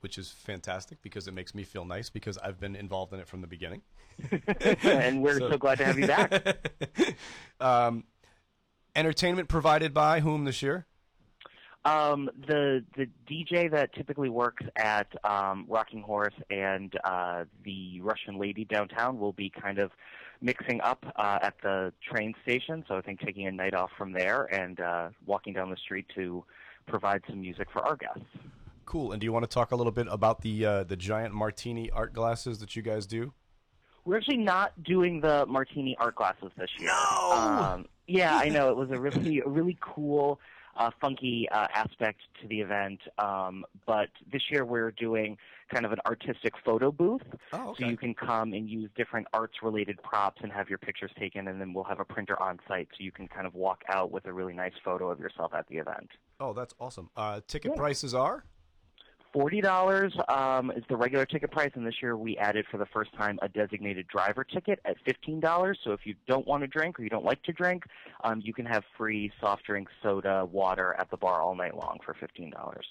Which 0.00 0.18
is 0.18 0.30
fantastic 0.30 1.00
because 1.00 1.28
it 1.28 1.32
makes 1.32 1.54
me 1.54 1.62
feel 1.62 1.84
nice 1.86 2.10
because 2.10 2.36
I've 2.38 2.60
been 2.60 2.76
involved 2.76 3.14
in 3.14 3.20
it 3.20 3.28
from 3.28 3.40
the 3.40 3.46
beginning. 3.46 3.82
and 4.82 5.22
we're 5.22 5.38
so, 5.50 5.56
glad 5.56 5.78
to 5.78 5.84
have 5.84 5.98
you 5.98 6.06
back. 6.06 6.70
um, 7.60 8.04
entertainment 8.94 9.48
provided 9.48 9.92
by 9.92 10.20
whom 10.20 10.44
this 10.44 10.62
year? 10.62 10.86
Um, 11.84 12.30
the 12.46 12.82
the 12.96 13.06
DJ 13.30 13.70
that 13.70 13.92
typically 13.94 14.30
works 14.30 14.64
at 14.76 15.06
um, 15.22 15.66
Rocking 15.68 16.00
Horse 16.00 16.34
and 16.48 16.94
uh, 17.04 17.44
the 17.62 18.00
Russian 18.00 18.38
Lady 18.38 18.64
downtown 18.64 19.18
will 19.18 19.34
be 19.34 19.50
kind 19.50 19.78
of 19.78 19.90
mixing 20.40 20.80
up 20.80 21.04
uh, 21.16 21.38
at 21.42 21.54
the 21.62 21.92
train 22.10 22.34
station. 22.42 22.84
So 22.88 22.96
I 22.96 23.02
think 23.02 23.20
taking 23.20 23.46
a 23.46 23.52
night 23.52 23.74
off 23.74 23.90
from 23.98 24.12
there 24.12 24.44
and 24.44 24.80
uh, 24.80 25.08
walking 25.26 25.52
down 25.52 25.70
the 25.70 25.76
street 25.76 26.06
to 26.14 26.42
provide 26.86 27.22
some 27.28 27.40
music 27.40 27.68
for 27.70 27.80
our 27.80 27.96
guests. 27.96 28.24
Cool. 28.86 29.12
And 29.12 29.20
do 29.20 29.26
you 29.26 29.32
want 29.32 29.44
to 29.44 29.52
talk 29.52 29.72
a 29.72 29.76
little 29.76 29.92
bit 29.92 30.06
about 30.10 30.42
the 30.42 30.64
uh, 30.64 30.84
the 30.84 30.96
giant 30.96 31.34
martini 31.34 31.90
art 31.90 32.14
glasses 32.14 32.60
that 32.60 32.76
you 32.76 32.82
guys 32.82 33.06
do? 33.06 33.34
We're 34.04 34.18
actually 34.18 34.38
not 34.38 34.72
doing 34.82 35.20
the 35.20 35.46
martini 35.46 35.96
art 35.98 36.16
glasses 36.16 36.50
this 36.58 36.70
year. 36.78 36.90
No. 36.90 37.32
Um, 37.32 37.86
yeah, 38.06 38.36
I 38.36 38.48
know 38.50 38.68
it 38.70 38.76
was 38.76 38.90
a 38.90 39.00
really 39.00 39.40
a 39.40 39.48
really 39.48 39.78
cool, 39.80 40.40
uh, 40.76 40.90
funky 41.00 41.48
uh, 41.50 41.68
aspect 41.72 42.20
to 42.42 42.48
the 42.48 42.60
event. 42.60 43.00
Um, 43.18 43.64
but 43.86 44.08
this 44.30 44.42
year 44.50 44.64
we're 44.66 44.90
doing 44.90 45.38
kind 45.72 45.86
of 45.86 45.92
an 45.92 46.00
artistic 46.04 46.52
photo 46.62 46.92
booth, 46.92 47.22
Oh, 47.54 47.74
so 47.78 47.86
you 47.86 47.96
can 47.96 48.12
come 48.14 48.52
and 48.52 48.68
use 48.68 48.90
different 48.94 49.26
arts 49.32 49.54
related 49.62 50.00
props 50.02 50.42
and 50.42 50.52
have 50.52 50.68
your 50.68 50.76
pictures 50.78 51.10
taken, 51.18 51.48
and 51.48 51.58
then 51.58 51.72
we'll 51.72 51.84
have 51.84 52.00
a 52.00 52.04
printer 52.04 52.40
on 52.40 52.60
site, 52.68 52.88
so 52.96 53.02
you 53.02 53.10
can 53.10 53.26
kind 53.26 53.46
of 53.46 53.54
walk 53.54 53.82
out 53.88 54.10
with 54.12 54.26
a 54.26 54.32
really 54.32 54.52
nice 54.52 54.74
photo 54.84 55.10
of 55.10 55.18
yourself 55.18 55.54
at 55.54 55.66
the 55.68 55.76
event. 55.78 56.10
Oh, 56.38 56.52
that's 56.52 56.74
awesome. 56.78 57.08
Uh, 57.16 57.40
ticket 57.48 57.72
Yeah. 57.74 57.78
prices 57.78 58.12
are? 58.14 58.44
Forty 59.34 59.60
dollars 59.60 60.14
um, 60.28 60.70
is 60.70 60.84
the 60.88 60.96
regular 60.96 61.26
ticket 61.26 61.50
price, 61.50 61.72
and 61.74 61.84
this 61.84 61.96
year 62.00 62.16
we 62.16 62.38
added 62.38 62.66
for 62.70 62.78
the 62.78 62.86
first 62.86 63.12
time 63.14 63.36
a 63.42 63.48
designated 63.48 64.06
driver 64.06 64.44
ticket 64.44 64.78
at 64.84 64.96
fifteen 65.04 65.40
dollars. 65.40 65.76
So 65.82 65.90
if 65.90 66.06
you 66.06 66.14
don't 66.28 66.46
want 66.46 66.62
to 66.62 66.68
drink 66.68 67.00
or 67.00 67.02
you 67.02 67.10
don't 67.10 67.24
like 67.24 67.42
to 67.42 67.52
drink, 67.52 67.82
um, 68.22 68.40
you 68.44 68.54
can 68.54 68.64
have 68.64 68.84
free 68.96 69.32
soft 69.40 69.64
drinks, 69.64 69.90
soda, 70.04 70.44
water 70.44 70.94
at 71.00 71.10
the 71.10 71.16
bar 71.16 71.40
all 71.40 71.56
night 71.56 71.76
long 71.76 71.98
for 72.06 72.14
fifteen 72.14 72.50
dollars. 72.50 72.86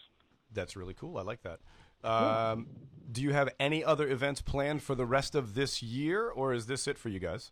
That's 0.53 0.75
really 0.75 0.93
cool. 0.93 1.17
I 1.17 1.21
like 1.21 1.39
that. 1.43 1.59
Um, 2.03 2.67
do 3.09 3.21
you 3.21 3.31
have 3.31 3.47
any 3.57 3.81
other 3.81 4.09
events 4.09 4.41
planned 4.41 4.83
for 4.83 4.95
the 4.95 5.05
rest 5.05 5.35
of 5.35 5.53
this 5.55 5.81
year, 5.81 6.27
or 6.27 6.53
is 6.53 6.65
this 6.65 6.89
it 6.89 6.97
for 6.97 7.07
you 7.07 7.19
guys? 7.19 7.51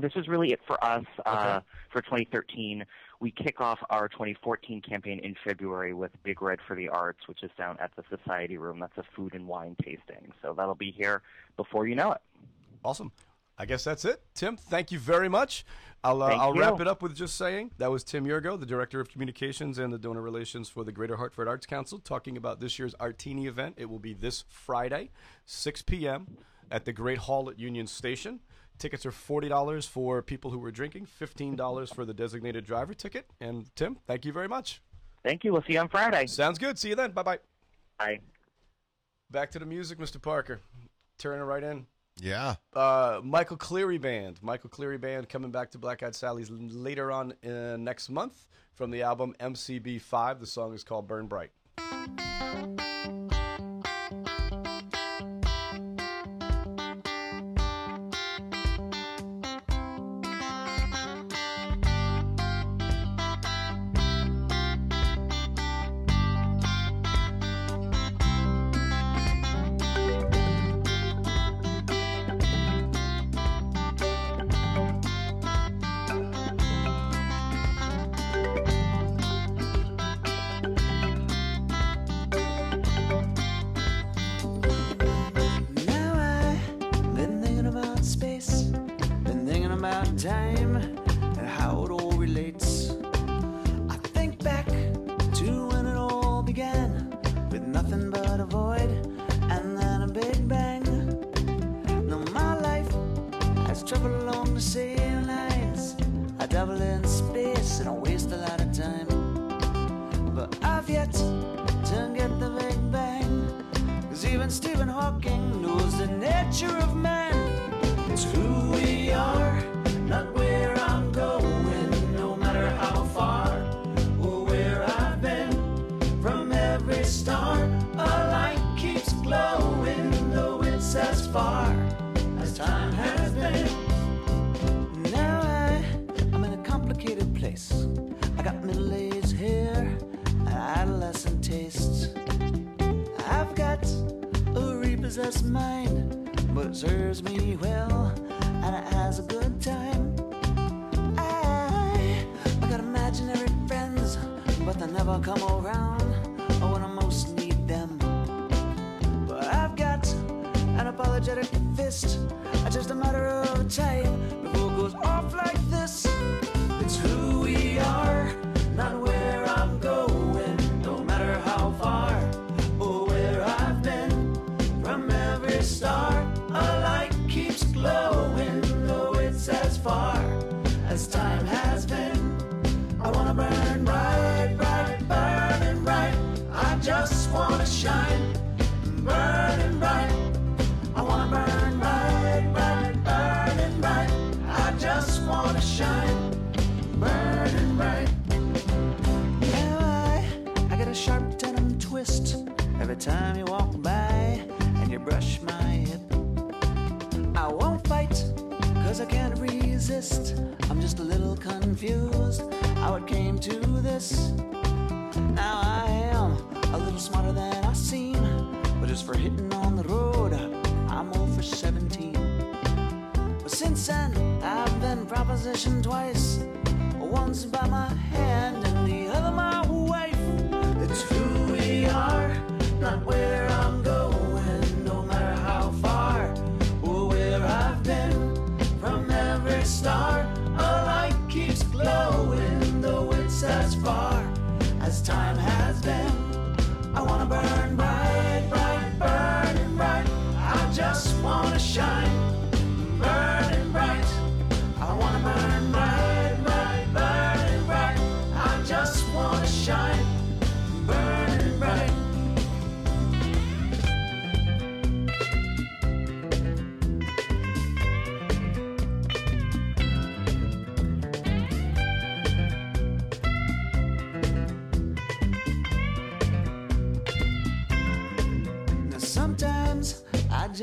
This 0.00 0.12
is 0.16 0.26
really 0.26 0.52
it 0.52 0.60
for 0.66 0.82
us 0.82 1.04
uh, 1.26 1.60
for 1.92 2.02
2013. 2.02 2.84
We 3.20 3.30
kick 3.30 3.60
off 3.60 3.78
our 3.90 4.08
2014 4.08 4.80
campaign 4.80 5.20
in 5.20 5.36
February 5.44 5.92
with 5.92 6.10
Big 6.22 6.40
Red 6.40 6.58
for 6.66 6.74
the 6.74 6.88
Arts, 6.88 7.20
which 7.26 7.42
is 7.42 7.50
down 7.58 7.76
at 7.78 7.90
the 7.94 8.02
Society 8.08 8.56
Room. 8.56 8.80
That's 8.80 8.96
a 8.96 9.04
food 9.14 9.34
and 9.34 9.46
wine 9.46 9.76
tasting. 9.82 10.32
So 10.42 10.54
that'll 10.56 10.74
be 10.74 10.90
here 10.90 11.22
before 11.56 11.86
you 11.86 11.94
know 11.94 12.12
it. 12.12 12.20
Awesome. 12.82 13.12
I 13.60 13.66
guess 13.66 13.84
that's 13.84 14.06
it. 14.06 14.22
Tim, 14.34 14.56
thank 14.56 14.90
you 14.90 14.98
very 14.98 15.28
much. 15.28 15.66
I'll, 16.02 16.22
uh, 16.22 16.28
I'll 16.28 16.54
wrap 16.54 16.80
it 16.80 16.88
up 16.88 17.02
with 17.02 17.14
just 17.14 17.36
saying 17.36 17.72
that 17.76 17.90
was 17.90 18.02
Tim 18.02 18.24
Yergo, 18.24 18.58
the 18.58 18.64
Director 18.64 19.00
of 19.00 19.10
Communications 19.10 19.78
and 19.78 19.92
the 19.92 19.98
Donor 19.98 20.22
Relations 20.22 20.70
for 20.70 20.82
the 20.82 20.92
Greater 20.92 21.18
Hartford 21.18 21.46
Arts 21.46 21.66
Council, 21.66 21.98
talking 21.98 22.38
about 22.38 22.58
this 22.58 22.78
year's 22.78 22.94
Artini 22.94 23.46
event. 23.46 23.74
It 23.76 23.90
will 23.90 23.98
be 23.98 24.14
this 24.14 24.44
Friday, 24.48 25.10
6 25.44 25.82
p.m. 25.82 26.38
at 26.70 26.86
the 26.86 26.92
Great 26.94 27.18
Hall 27.18 27.50
at 27.50 27.58
Union 27.58 27.86
Station. 27.86 28.40
Tickets 28.80 29.04
are 29.04 29.12
$40 29.12 29.86
for 29.86 30.22
people 30.22 30.50
who 30.50 30.58
were 30.58 30.70
drinking, 30.70 31.06
$15 31.20 31.94
for 31.94 32.06
the 32.06 32.14
designated 32.14 32.64
driver 32.64 32.94
ticket. 32.94 33.26
And 33.38 33.66
Tim, 33.76 33.98
thank 34.06 34.24
you 34.24 34.32
very 34.32 34.48
much. 34.48 34.80
Thank 35.22 35.44
you. 35.44 35.52
We'll 35.52 35.62
see 35.62 35.74
you 35.74 35.80
on 35.80 35.88
Friday. 35.88 36.26
Sounds 36.26 36.58
good. 36.58 36.78
See 36.78 36.88
you 36.88 36.94
then. 36.94 37.10
Bye 37.12 37.22
bye. 37.22 37.38
Bye. 37.98 38.20
Back 39.30 39.50
to 39.50 39.58
the 39.58 39.66
music, 39.66 39.98
Mr. 39.98 40.20
Parker. 40.20 40.60
Turning 41.18 41.44
right 41.44 41.62
in. 41.62 41.86
Yeah. 42.22 42.54
Uh, 42.72 43.20
Michael 43.22 43.58
Cleary 43.58 43.98
Band. 43.98 44.38
Michael 44.42 44.70
Cleary 44.70 44.96
Band 44.96 45.28
coming 45.28 45.50
back 45.50 45.70
to 45.72 45.78
Black 45.78 46.02
Eyed 46.02 46.14
Sally's 46.14 46.50
later 46.50 47.12
on 47.12 47.34
uh, 47.46 47.76
next 47.76 48.08
month 48.08 48.46
from 48.72 48.90
the 48.90 49.02
album 49.02 49.34
MCB5. 49.40 50.40
The 50.40 50.46
song 50.46 50.72
is 50.72 50.84
called 50.84 51.06
Burn 51.06 51.26
Bright. 51.26 51.50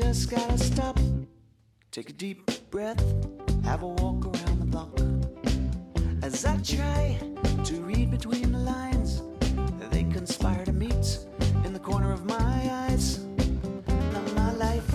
just 0.02 0.30
gotta 0.30 0.56
stop, 0.56 0.96
take 1.90 2.08
a 2.08 2.12
deep 2.12 2.48
breath, 2.70 3.02
have 3.64 3.82
a 3.82 3.88
walk 3.88 4.26
around 4.26 4.60
the 4.60 4.64
block. 4.64 4.96
As 6.22 6.44
I 6.44 6.56
try 6.58 7.18
to 7.64 7.74
read 7.80 8.08
between 8.08 8.52
the 8.52 8.58
lines, 8.58 9.22
they 9.90 10.04
conspire 10.04 10.64
to 10.66 10.72
meet 10.72 11.18
in 11.64 11.72
the 11.72 11.80
corner 11.80 12.12
of 12.12 12.24
my 12.26 12.86
eyes. 12.86 13.24
Now 13.88 14.22
my 14.36 14.52
life 14.52 14.88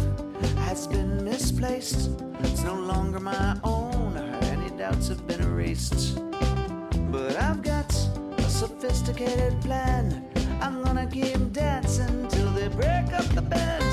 has 0.67 0.87
been 0.87 1.25
misplaced, 1.25 2.09
it's 2.39 2.63
no 2.63 2.75
longer 2.75 3.19
my 3.19 3.59
own, 3.65 4.15
any 4.43 4.69
doubts 4.77 5.09
have 5.09 5.27
been 5.27 5.41
erased. 5.41 6.17
But 7.11 7.35
I've 7.35 7.61
got 7.61 7.93
a 8.37 8.43
sophisticated 8.43 9.59
plan, 9.59 10.29
I'm 10.61 10.81
gonna 10.81 11.07
keep 11.07 11.51
dancing 11.51 12.25
till 12.29 12.51
they 12.51 12.69
break 12.69 13.11
up 13.11 13.25
the 13.35 13.41
band. 13.41 13.92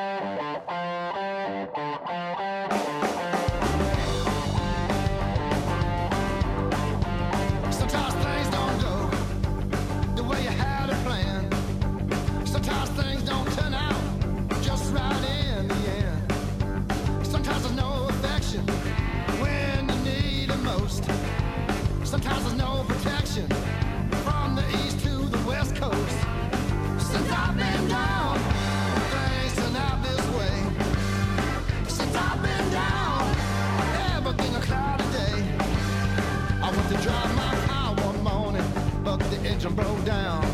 bridge 39.61 39.65
and 39.65 39.75
broke 39.75 40.05
down. 40.05 40.50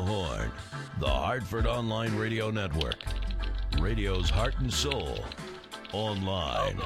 the 0.00 0.06
Horn, 0.06 0.50
the 0.98 1.08
Hartford 1.08 1.66
Online 1.66 2.16
Radio 2.16 2.50
Network, 2.50 2.96
radio's 3.78 4.30
heart 4.30 4.54
and 4.60 4.72
soul, 4.72 5.18
online. 5.92 6.80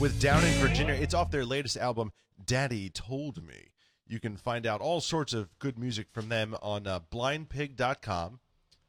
With 0.00 0.20
Down 0.20 0.44
in 0.44 0.52
Virginia. 0.54 0.94
It's 0.94 1.14
off 1.14 1.30
their 1.30 1.44
latest 1.44 1.76
album, 1.76 2.12
Daddy 2.44 2.88
Told 2.88 3.44
Me. 3.44 3.72
You 4.06 4.20
can 4.20 4.36
find 4.36 4.64
out 4.64 4.80
all 4.80 5.00
sorts 5.00 5.32
of 5.32 5.58
good 5.58 5.76
music 5.78 6.06
from 6.12 6.28
them 6.28 6.56
on 6.62 6.86
uh, 6.86 7.00
blindpig.com, 7.12 8.38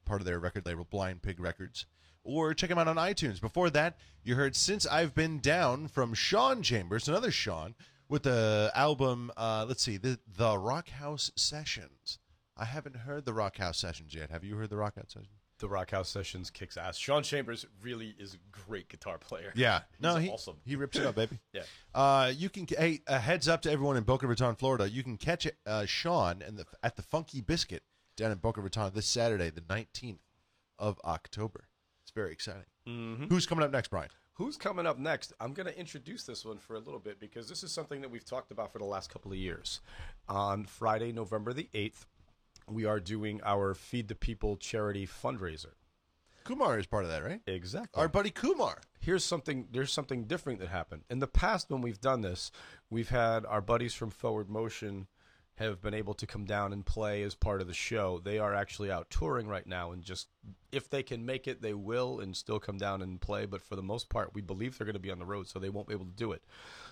part 0.05 0.21
of 0.21 0.25
their 0.25 0.39
record 0.39 0.67
label, 0.67 0.85
Blind 0.85 1.23
Pig 1.23 1.39
Records, 1.39 1.87
or 2.23 2.53
check 2.53 2.69
them 2.69 2.77
out 2.77 2.87
on 2.87 2.97
iTunes. 2.97 3.41
Before 3.41 3.71
that, 3.71 3.97
you 4.23 4.35
heard 4.35 4.55
Since 4.55 4.85
I've 4.85 5.15
Been 5.15 5.39
Down 5.39 5.87
from 5.87 6.13
Sean 6.13 6.61
Chambers, 6.61 7.07
another 7.07 7.31
Sean, 7.31 7.73
with 8.07 8.23
the 8.23 8.71
album, 8.75 9.31
uh, 9.35 9.65
let's 9.67 9.83
see, 9.83 9.97
the, 9.97 10.19
the 10.27 10.57
Rock 10.57 10.89
House 10.89 11.31
Sessions. 11.35 12.19
I 12.55 12.65
haven't 12.65 12.97
heard 12.97 13.25
the 13.25 13.33
Rock 13.33 13.57
House 13.57 13.79
Sessions 13.79 14.13
yet. 14.13 14.29
Have 14.29 14.43
you 14.43 14.57
heard 14.57 14.69
the 14.69 14.77
Rock 14.77 14.95
House 14.95 15.13
Sessions? 15.13 15.33
The 15.59 15.69
Rock 15.69 15.91
House 15.91 16.09
Sessions 16.09 16.49
kicks 16.49 16.77
ass. 16.77 16.97
Sean 16.97 17.23
Chambers 17.23 17.65
really 17.81 18.15
is 18.17 18.37
great 18.69 18.87
guitar 18.89 19.17
player. 19.17 19.51
Yeah, 19.55 19.81
no, 19.99 20.15
He's 20.15 20.25
he 20.27 20.33
awesome. 20.33 20.55
he 20.65 20.75
rips 20.75 20.97
it 20.97 21.05
up, 21.05 21.15
baby. 21.15 21.39
Yeah. 21.53 21.63
Uh, 21.93 22.31
you 22.35 22.49
can 22.49 22.67
hey, 22.67 23.01
a 23.07 23.19
heads 23.19 23.47
up 23.47 23.61
to 23.63 23.71
everyone 23.71 23.97
in 23.97 24.03
Boca 24.03 24.27
Raton, 24.27 24.55
Florida. 24.55 24.89
You 24.89 25.03
can 25.03 25.17
catch 25.17 25.47
uh, 25.65 25.85
Sean 25.85 26.41
and 26.41 26.57
the, 26.57 26.65
at 26.83 26.95
the 26.95 27.01
Funky 27.01 27.41
Biscuit 27.41 27.83
down 28.15 28.31
in 28.31 28.37
Boca 28.37 28.61
Raton 28.61 28.91
this 28.93 29.07
Saturday, 29.07 29.49
the 29.49 29.63
nineteenth 29.69 30.21
of 30.77 30.99
October. 31.03 31.67
It's 32.03 32.11
very 32.11 32.31
exciting. 32.31 32.65
Mhm. 32.87 33.29
Who's 33.29 33.45
coming 33.45 33.63
up 33.65 33.71
next, 33.71 33.89
Brian? 33.89 34.09
Who's 34.33 34.55
coming 34.57 34.85
up 34.87 34.97
next? 34.97 35.33
I'm 35.41 35.53
going 35.53 35.67
to 35.67 35.77
introduce 35.77 36.23
this 36.23 36.45
one 36.45 36.57
for 36.59 36.75
a 36.75 36.79
little 36.79 36.99
bit 36.99 37.19
because 37.19 37.49
this 37.49 37.61
is 37.61 37.71
something 37.73 37.99
that 38.01 38.09
we've 38.09 38.23
talked 38.23 38.51
about 38.51 38.71
for 38.71 38.79
the 38.79 38.85
last 38.85 39.11
couple 39.11 39.31
of 39.33 39.37
years. 39.37 39.81
On 40.29 40.63
Friday, 40.63 41.11
November 41.11 41.51
the 41.51 41.67
8th, 41.73 42.05
we 42.65 42.85
are 42.85 43.01
doing 43.01 43.41
our 43.43 43.73
Feed 43.73 44.07
the 44.07 44.15
People 44.15 44.55
charity 44.55 45.05
fundraiser. 45.05 45.73
Kumar 46.43 46.79
is 46.79 46.85
part 46.85 47.03
of 47.03 47.11
that, 47.11 47.23
right? 47.23 47.41
Exactly. 47.47 47.99
Our 48.01 48.07
buddy 48.07 48.29
Kumar. 48.29 48.81
Here's 48.99 49.23
something 49.23 49.67
there's 49.71 49.91
something 49.91 50.25
different 50.25 50.59
that 50.59 50.69
happened. 50.69 51.03
In 51.09 51.19
the 51.19 51.27
past 51.27 51.69
when 51.69 51.81
we've 51.81 52.01
done 52.01 52.21
this, 52.21 52.51
we've 52.89 53.09
had 53.09 53.45
our 53.45 53.61
buddies 53.61 53.93
from 53.93 54.09
Forward 54.09 54.49
Motion 54.49 55.07
have 55.55 55.81
been 55.81 55.93
able 55.93 56.13
to 56.13 56.25
come 56.25 56.45
down 56.45 56.71
and 56.71 56.85
play 56.85 57.21
as 57.21 57.35
part 57.35 57.59
of 57.59 57.67
the 57.67 57.73
show. 57.73 58.21
They 58.23 58.39
are 58.39 58.53
actually 58.53 58.89
out 58.89 59.09
touring 59.09 59.47
right 59.47 59.67
now 59.67 59.91
and 59.91 60.01
just 60.01 60.29
if 60.71 60.89
they 60.89 61.03
can 61.03 61.25
make 61.25 61.47
it, 61.47 61.61
they 61.61 61.73
will 61.73 62.21
and 62.21 62.35
still 62.35 62.59
come 62.59 62.77
down 62.77 63.01
and 63.01 63.19
play, 63.19 63.45
but 63.45 63.61
for 63.61 63.75
the 63.75 63.83
most 63.83 64.07
part, 64.07 64.33
we 64.33 64.41
believe 64.41 64.77
they're 64.77 64.85
going 64.85 64.93
to 64.93 64.99
be 64.99 65.11
on 65.11 65.19
the 65.19 65.25
road, 65.25 65.49
so 65.49 65.59
they 65.59 65.69
won't 65.69 65.87
be 65.87 65.93
able 65.93 66.05
to 66.05 66.11
do 66.11 66.31
it. 66.31 66.43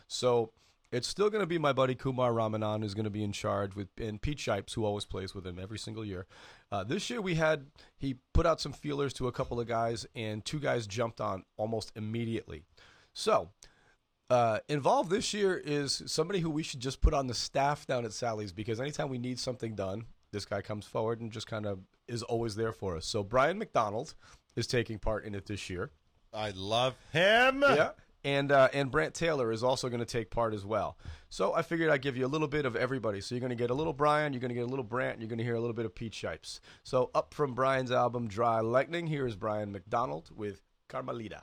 So 0.08 0.52
it's 0.92 1.08
still 1.08 1.30
going 1.30 1.42
to 1.42 1.48
be 1.48 1.58
my 1.58 1.74
buddy 1.74 1.96
Kumar 1.96 2.32
Ramanan 2.32 2.82
who's 2.82 2.94
going 2.94 3.06
to 3.06 3.10
be 3.10 3.24
in 3.24 3.32
charge 3.32 3.76
with 3.76 3.88
and 4.00 4.22
Pete 4.22 4.40
Shipes 4.40 4.74
who 4.74 4.86
always 4.86 5.06
plays 5.06 5.34
with 5.36 5.46
him 5.46 5.60
every 5.62 5.80
single 5.80 6.06
year. 6.06 6.26
Uh, 6.72 6.84
this 6.84 7.10
year 7.10 7.22
we 7.22 7.36
had 7.36 7.68
he 7.98 8.16
put 8.34 8.46
out 8.46 8.62
some 8.62 8.74
feelers 8.74 9.14
to 9.14 9.28
a 9.28 9.32
couple 9.32 9.60
of 9.60 9.68
guys 9.68 10.06
and 10.16 10.44
two 10.46 10.60
guys 10.60 10.88
jumped 10.88 11.22
on 11.22 11.44
almost 11.58 11.92
immediately. 11.96 12.64
So 13.14 13.50
uh, 14.30 14.60
involved 14.68 15.10
this 15.10 15.34
year 15.34 15.58
is 15.58 16.04
somebody 16.06 16.40
who 16.40 16.50
we 16.50 16.64
should 16.64 16.80
just 16.80 17.02
put 17.02 17.14
on 17.14 17.28
the 17.28 17.34
staff 17.34 17.86
down 17.88 18.06
at 18.06 18.14
Sally's 18.14 18.52
because 18.52 18.80
anytime 18.80 19.10
we 19.10 19.18
need 19.18 19.40
something 19.40 19.76
done, 19.76 20.06
this 20.32 20.46
guy 20.46 20.62
comes 20.62 20.86
forward 20.86 21.22
and 21.22 21.32
just 21.32 21.48
kind 21.48 21.66
of 21.66 21.80
is 22.08 22.24
always 22.24 22.56
there 22.56 22.74
for 22.74 22.98
us. 22.98 23.06
So 23.06 23.24
Brian 23.24 23.58
McDonald 23.58 24.14
is 24.56 24.68
taking 24.68 25.00
part 25.00 25.26
in 25.26 25.36
it 25.36 25.46
this 25.46 25.70
year. 25.70 25.92
I 26.34 26.52
love 26.52 26.96
him. 27.12 27.62
Yeah. 27.62 27.92
And 28.28 28.51
uh, 28.51 28.67
and 28.73 28.91
Brant 28.91 29.13
Taylor 29.13 29.53
is 29.53 29.63
also 29.63 29.88
going 29.88 30.01
to 30.01 30.05
take 30.05 30.32
part 30.32 30.53
as 30.53 30.65
well. 30.65 30.97
So 31.30 31.53
I 31.53 31.61
figured 31.61 31.89
I'd 31.89 32.01
give 32.01 32.17
you 32.17 32.25
a 32.25 32.28
little 32.28 32.49
bit 32.49 32.65
of 32.65 32.75
everybody. 32.75 33.21
So 33.21 33.34
you're 33.34 33.39
going 33.39 33.51
to 33.51 33.55
get 33.55 33.69
a 33.69 33.73
little 33.73 33.93
Brian, 33.93 34.34
you're 34.34 34.41
going 34.41 34.49
to 34.49 34.55
get 34.55 34.65
a 34.65 34.67
little 34.67 34.84
Brant, 34.84 35.13
and 35.13 35.21
you're 35.21 35.30
going 35.30 35.38
to 35.38 35.45
hear 35.45 35.55
a 35.55 35.61
little 35.61 35.73
bit 35.73 35.86
of 35.86 35.95
Pete 35.95 36.13
Shipes. 36.13 36.59
So 36.84 37.09
up 37.15 37.34
from 37.34 37.53
Brian's 37.53 37.89
album 37.89 38.28
Dry 38.28 38.59
Lightning, 38.59 39.07
here 39.07 39.25
is 39.25 39.38
Brian 39.38 39.71
McDonald 39.71 40.30
with 40.36 40.61
Carmelita. 40.89 41.41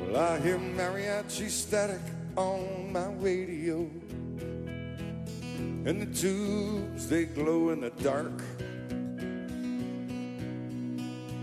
Well, 0.00 0.16
I 0.16 0.40
hear 0.40 0.58
mariachi 0.58 1.48
static 1.48 2.00
on 2.36 2.92
my 2.92 3.12
radio. 3.12 3.88
And 5.86 6.00
the 6.00 6.06
tubes, 6.18 7.08
they 7.08 7.26
glow 7.26 7.68
in 7.68 7.82
the 7.82 7.90
dark. 7.90 8.40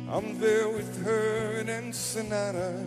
I'm 0.09 0.39
there 0.39 0.67
with 0.67 1.05
her 1.05 1.59
in 1.59 1.69
Ensenada. 1.69 2.85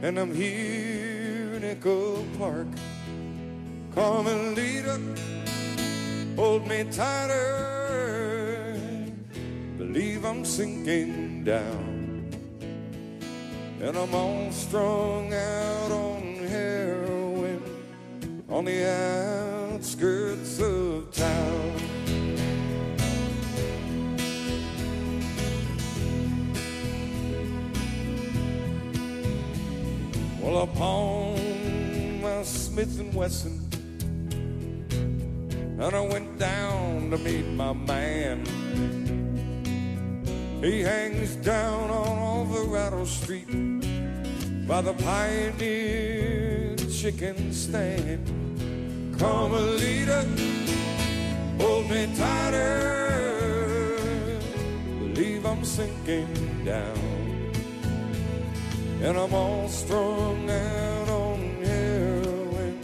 And 0.00 0.16
I'm 0.16 0.32
here 0.32 1.54
in 1.54 1.64
Echo 1.64 2.24
Park. 2.38 2.68
Carmelita, 3.96 5.00
hold 6.36 6.68
me 6.68 6.84
tighter. 6.84 8.78
Believe 9.76 10.24
I'm 10.24 10.44
sinking 10.44 11.42
down. 11.42 12.30
And 13.80 13.96
I'm 13.96 14.14
all 14.14 14.52
strung 14.52 15.34
out 15.34 15.90
on 15.90 16.46
heroin 16.46 17.60
on 18.48 18.64
the 18.64 18.84
outskirts 19.78 20.60
of 20.60 21.08
town. 21.12 21.72
Well, 30.40 30.62
upon 30.62 32.22
my 32.22 32.42
Smith 32.42 32.98
and 32.98 33.14
Wesson, 33.14 33.68
and 35.78 35.94
I 35.94 36.00
went 36.00 36.40
down 36.40 37.10
to 37.10 37.18
meet 37.18 37.46
my 37.46 37.72
man. 37.72 38.44
He 40.60 40.80
hangs 40.80 41.36
down 41.36 41.88
on 41.88 42.18
Alvarado 42.18 43.04
Street 43.04 43.46
by 44.66 44.80
the 44.80 44.94
Pioneer 44.94 46.74
Chicken 46.90 47.52
Stand. 47.52 48.47
Carmelita, 49.18 50.24
hold 51.58 51.90
me 51.90 52.08
tighter. 52.16 53.98
Believe 55.00 55.44
I'm 55.44 55.64
sinking 55.64 56.64
down, 56.64 57.52
and 59.02 59.16
I'm 59.16 59.34
all 59.34 59.68
strung 59.68 60.48
out 60.48 61.08
on 61.08 61.40
heroin 61.64 62.80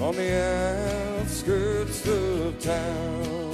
on 0.00 0.16
the 0.16 1.20
outskirts 1.20 2.06
of 2.08 2.58
town. 2.60 3.53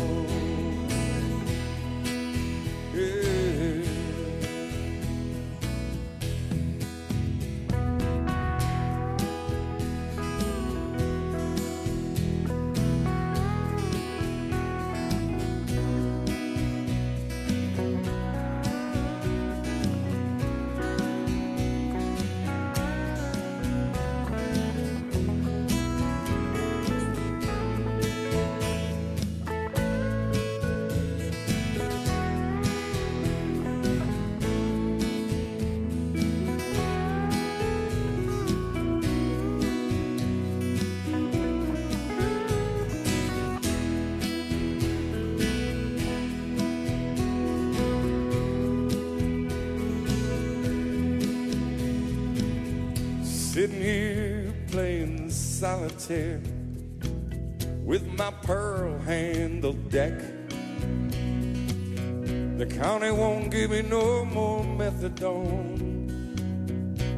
Sitting 53.60 53.82
here 53.82 54.54
playing 54.70 55.28
solitaire 55.28 56.40
with 57.84 58.06
my 58.16 58.30
pearl 58.42 58.98
handled 59.00 59.90
deck. 59.90 60.18
The 62.56 62.64
county 62.80 63.10
won't 63.10 63.50
give 63.50 63.72
me 63.72 63.82
no 63.82 64.24
more 64.24 64.64
methadone, 64.64 66.00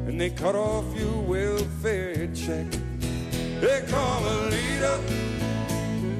and 0.08 0.20
they 0.20 0.30
cut 0.30 0.56
off 0.56 0.84
your 0.96 1.16
welfare 1.22 2.26
check. 2.34 2.66
They 3.60 3.84
call 3.88 4.24
a 4.26 4.36
leader, 4.50 4.98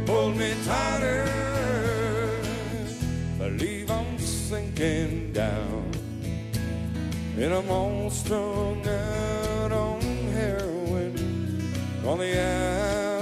hold 0.07 0.37
me 0.37 0.55
tighter. 0.65 1.27
Believe 3.39 3.91
I'm 3.91 4.17
sinking 4.21 5.33
down. 5.33 5.91
And 7.37 7.53
I'm 7.53 7.69
all 7.69 8.09
strung 8.09 8.87
out 8.87 9.32
on 12.05 12.19
the 12.19 12.37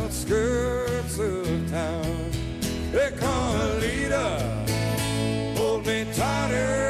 outskirts 0.03 1.19
of 1.19 1.71
town. 1.71 2.31
They 2.93 3.11
call 3.19 3.57
a 3.57 3.79
leader, 3.79 4.39
hold 5.57 5.87
me 5.87 6.07
tighter. 6.15 6.89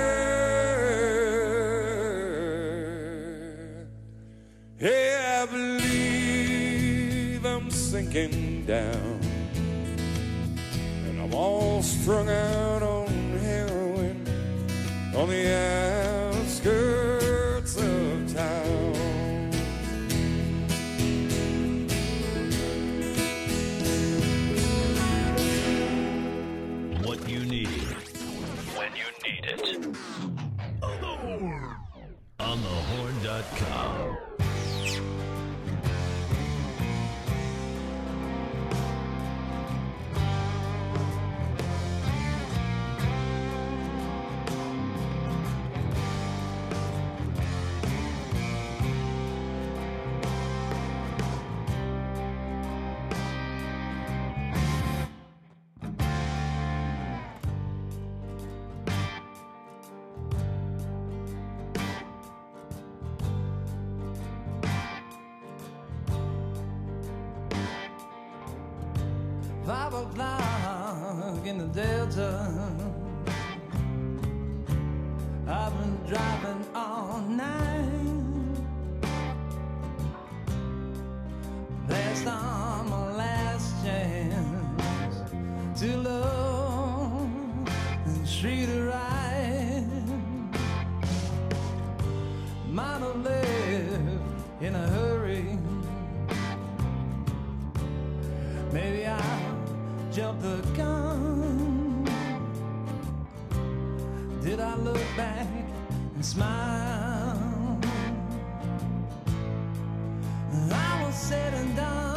Hey, 4.78 5.41
I 5.43 5.47
believe 5.47 7.45
I'm 7.45 7.70
sinking 7.70 8.66
down. 8.66 9.20
And 11.07 11.20
I'm 11.20 11.34
all 11.34 11.82
strung 11.82 12.28
out 12.30 12.82
on 12.82 13.09
heroin 13.38 14.24
on 15.16 15.28
the 15.28 15.49
thehorn.com. 33.43 33.99
jumped. 100.76 102.11
Did 104.42 104.61
I 104.61 104.74
look 104.76 105.02
back 105.16 105.46
and 106.14 106.24
smile? 106.24 107.78
I 110.72 111.04
was 111.04 111.14
said 111.14 111.54
and 111.54 111.76
done. 111.76 112.09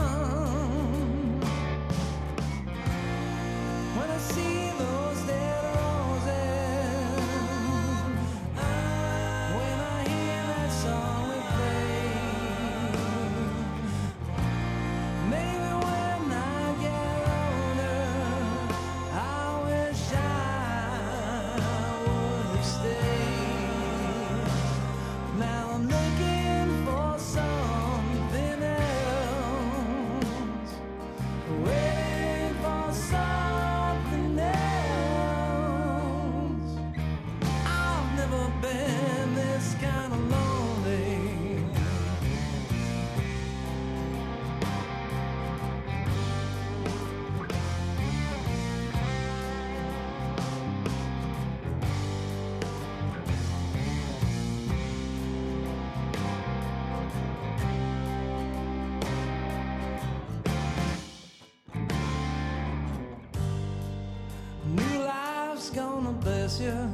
you. 66.64 66.93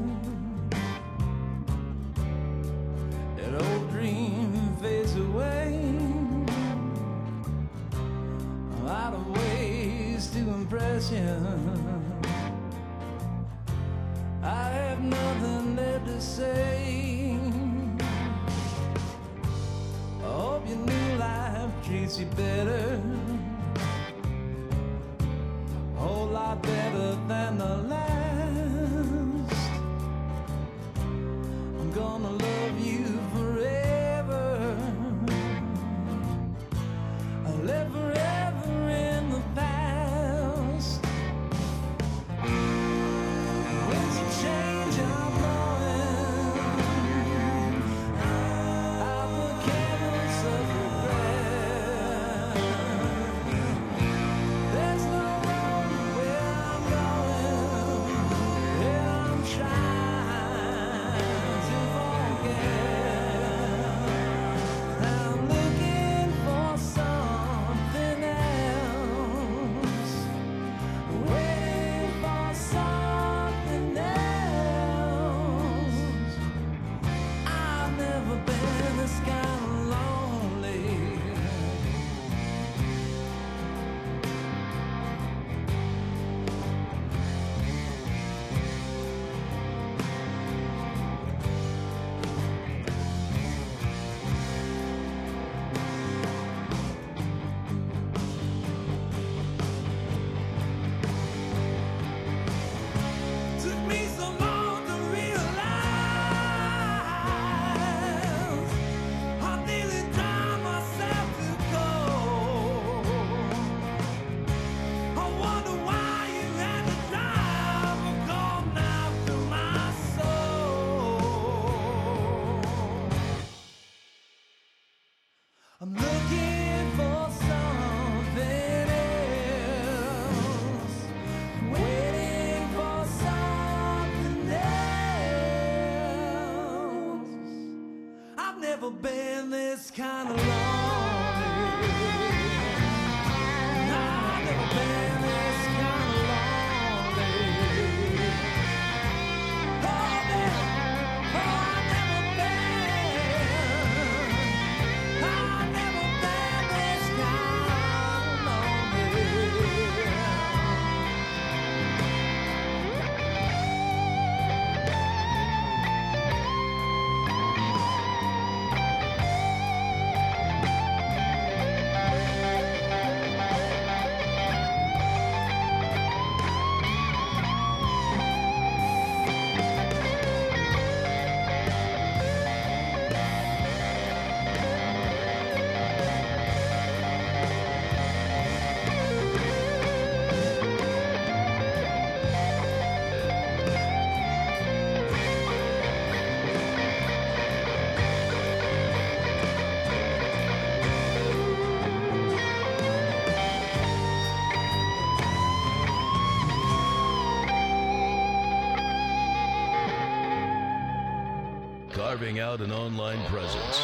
out 212.40 212.62
an 212.62 212.72
online 212.72 213.24
presence. 213.26 213.80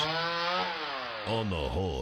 On 1.28 1.50
the 1.50 1.56
whole, 1.56 1.95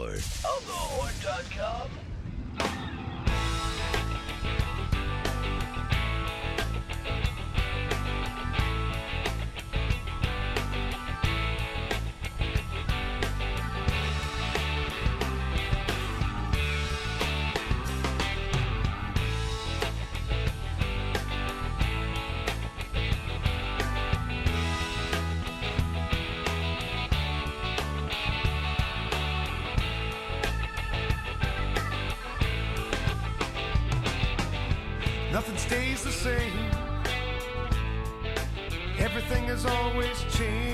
always 39.65 40.26
changing. 40.34 40.73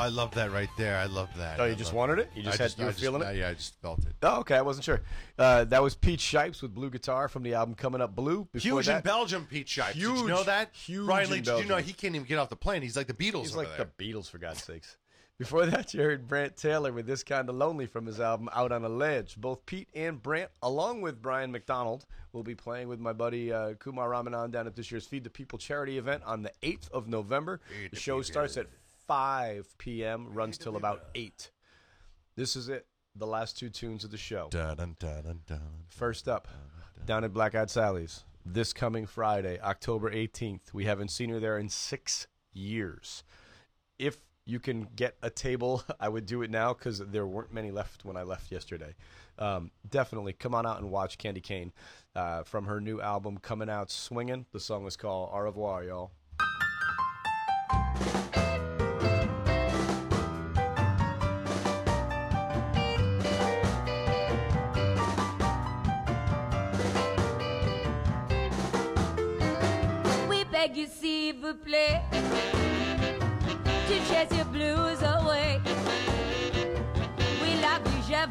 I 0.00 0.08
love 0.08 0.32
that 0.34 0.50
right 0.52 0.68
there. 0.76 0.96
I 0.96 1.06
love 1.06 1.28
that. 1.36 1.60
Oh, 1.60 1.64
you 1.64 1.72
I 1.72 1.74
just 1.74 1.90
love 1.90 1.96
wanted 1.98 2.18
it? 2.20 2.30
You 2.34 2.42
I 2.42 2.44
just 2.46 2.58
had- 2.58 2.74
you 2.78 2.84
I 2.84 2.86
were 2.88 2.92
feeling 2.92 3.22
it? 3.22 3.36
Yeah, 3.36 3.48
I 3.50 3.54
just 3.54 3.80
felt 3.80 4.00
it. 4.00 4.14
Oh, 4.22 4.40
okay. 4.40 4.56
I 4.56 4.62
wasn't 4.62 4.84
sure. 4.84 5.00
Uh, 5.38 5.64
that 5.64 5.82
was 5.82 5.94
Pete 5.94 6.20
Shipes 6.20 6.62
with 6.62 6.74
Blue 6.74 6.90
Guitar 6.90 7.28
from 7.28 7.42
the 7.42 7.54
album 7.54 7.74
Coming 7.74 8.00
Up 8.00 8.14
Blue. 8.16 8.48
Before 8.52 8.78
Huge 8.80 8.86
that, 8.86 8.96
in 8.96 9.02
Belgium, 9.02 9.46
Pete 9.48 9.68
Shipes. 9.68 9.94
Did 9.94 10.02
you 10.02 10.26
know 10.26 10.42
that? 10.44 10.70
huge 10.74 11.06
Brian 11.06 11.30
Lee, 11.30 11.40
did 11.40 11.58
you 11.60 11.66
know 11.66 11.76
he 11.76 11.92
can't 11.92 12.14
even 12.14 12.26
get 12.26 12.38
off 12.38 12.48
the 12.50 12.56
plane? 12.56 12.82
He's 12.82 12.96
like 12.96 13.06
the 13.06 13.14
Beatles 13.14 13.42
He's 13.42 13.56
like 13.56 13.68
there. 13.76 13.88
the 13.98 14.04
Beatles, 14.04 14.28
for 14.28 14.38
God's 14.38 14.62
sakes. 14.62 14.96
Before 15.40 15.64
that, 15.64 15.94
you 15.94 16.02
heard 16.02 16.28
Brant 16.28 16.54
Taylor 16.58 16.92
with 16.92 17.06
This 17.06 17.22
Kind 17.24 17.48
of 17.48 17.54
Lonely 17.54 17.86
from 17.86 18.04
his 18.04 18.20
album 18.20 18.50
Out 18.52 18.72
on 18.72 18.84
a 18.84 18.90
Ledge. 18.90 19.36
Both 19.38 19.64
Pete 19.64 19.88
and 19.94 20.22
Brant, 20.22 20.50
along 20.62 21.00
with 21.00 21.22
Brian 21.22 21.50
McDonald, 21.50 22.04
will 22.34 22.42
be 22.42 22.54
playing 22.54 22.88
with 22.88 23.00
my 23.00 23.14
buddy 23.14 23.50
uh, 23.50 23.72
Kumar 23.74 24.10
Ramanan 24.10 24.50
down 24.50 24.66
at 24.66 24.76
this 24.76 24.90
year's 24.90 25.06
Feed 25.06 25.24
the 25.24 25.30
People 25.30 25.58
charity 25.58 25.96
event 25.96 26.22
on 26.26 26.42
the 26.42 26.52
8th 26.62 26.90
of 26.90 27.08
November. 27.08 27.62
the 27.90 27.96
show 27.96 28.20
starts 28.20 28.58
at 28.58 28.66
5 29.10 29.76
p.m., 29.76 30.28
runs 30.32 30.56
till 30.56 30.76
about 30.76 31.06
8. 31.16 31.50
This 32.36 32.54
is 32.54 32.68
it, 32.68 32.86
the 33.16 33.26
last 33.26 33.58
two 33.58 33.68
tunes 33.68 34.04
of 34.04 34.12
the 34.12 34.16
show. 34.16 34.46
Dun, 34.52 34.76
dun, 34.76 34.94
dun, 35.00 35.22
dun, 35.24 35.40
dun. 35.48 35.60
First 35.88 36.28
up, 36.28 36.46
down 37.06 37.24
at 37.24 37.32
Black 37.32 37.56
Eyed 37.56 37.70
Sally's, 37.70 38.22
this 38.46 38.72
coming 38.72 39.06
Friday, 39.06 39.58
October 39.62 40.12
18th. 40.12 40.72
We 40.72 40.84
haven't 40.84 41.10
seen 41.10 41.28
her 41.30 41.40
there 41.40 41.58
in 41.58 41.68
six 41.68 42.28
years. 42.52 43.24
If 43.98 44.18
you 44.46 44.60
can 44.60 44.86
get 44.94 45.16
a 45.24 45.28
table, 45.28 45.82
I 46.00 46.08
would 46.08 46.24
do 46.24 46.42
it 46.42 46.50
now 46.52 46.72
because 46.72 47.00
there 47.00 47.26
weren't 47.26 47.52
many 47.52 47.72
left 47.72 48.04
when 48.04 48.16
I 48.16 48.22
left 48.22 48.52
yesterday. 48.52 48.94
Um, 49.40 49.72
definitely 49.88 50.34
come 50.34 50.54
on 50.54 50.66
out 50.66 50.78
and 50.78 50.88
watch 50.88 51.18
Candy 51.18 51.40
Kane 51.40 51.72
uh, 52.14 52.44
from 52.44 52.66
her 52.66 52.80
new 52.80 53.00
album 53.00 53.38
coming 53.38 53.68
out 53.68 53.90
swinging. 53.90 54.46
The 54.52 54.60
song 54.60 54.86
is 54.86 54.96
called 54.96 55.30
Au 55.32 55.40
revoir, 55.40 55.82
y'all. 55.82 56.12
Vous 71.50 71.56
plaît, 71.56 72.00
to 73.88 73.94
chase 74.08 74.30
your 74.36 74.44
blues 74.46 75.02
away. 75.02 75.60
We 77.42 77.60
love 77.60 77.82
you, 77.86 78.02
je 78.08 78.26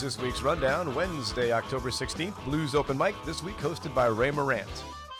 This 0.00 0.18
week's 0.18 0.40
rundown. 0.40 0.94
Wednesday, 0.94 1.52
October 1.52 1.90
16th, 1.90 2.42
Blues 2.46 2.74
Open 2.74 2.96
Mic, 2.96 3.14
this 3.26 3.42
week 3.42 3.58
hosted 3.58 3.94
by 3.94 4.06
Ray 4.06 4.30
Morant. 4.30 4.66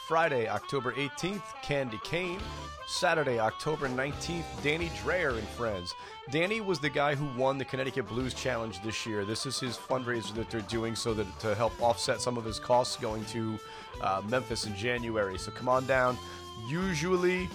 Friday, 0.08 0.48
October 0.48 0.92
18th, 0.92 1.42
Candy 1.62 2.00
Kane. 2.02 2.40
Saturday, 2.86 3.38
October 3.38 3.88
19th, 3.90 4.44
Danny 4.62 4.90
Dreyer 5.02 5.36
and 5.36 5.46
friends. 5.48 5.94
Danny 6.30 6.62
was 6.62 6.78
the 6.78 6.88
guy 6.88 7.14
who 7.14 7.26
won 7.38 7.58
the 7.58 7.64
Connecticut 7.64 8.08
Blues 8.08 8.32
Challenge 8.32 8.82
this 8.82 9.04
year. 9.04 9.26
This 9.26 9.44
is 9.44 9.60
his 9.60 9.76
fundraiser 9.76 10.32
that 10.34 10.48
they're 10.48 10.62
doing 10.62 10.96
so 10.96 11.12
that 11.12 11.38
to 11.40 11.54
help 11.54 11.78
offset 11.82 12.22
some 12.22 12.38
of 12.38 12.44
his 12.46 12.58
costs 12.58 12.96
going 12.96 13.26
to 13.26 13.58
uh, 14.00 14.22
Memphis 14.30 14.64
in 14.64 14.74
January. 14.74 15.36
So 15.36 15.50
come 15.50 15.68
on 15.68 15.84
down. 15.84 16.16
Usually, 16.70 17.50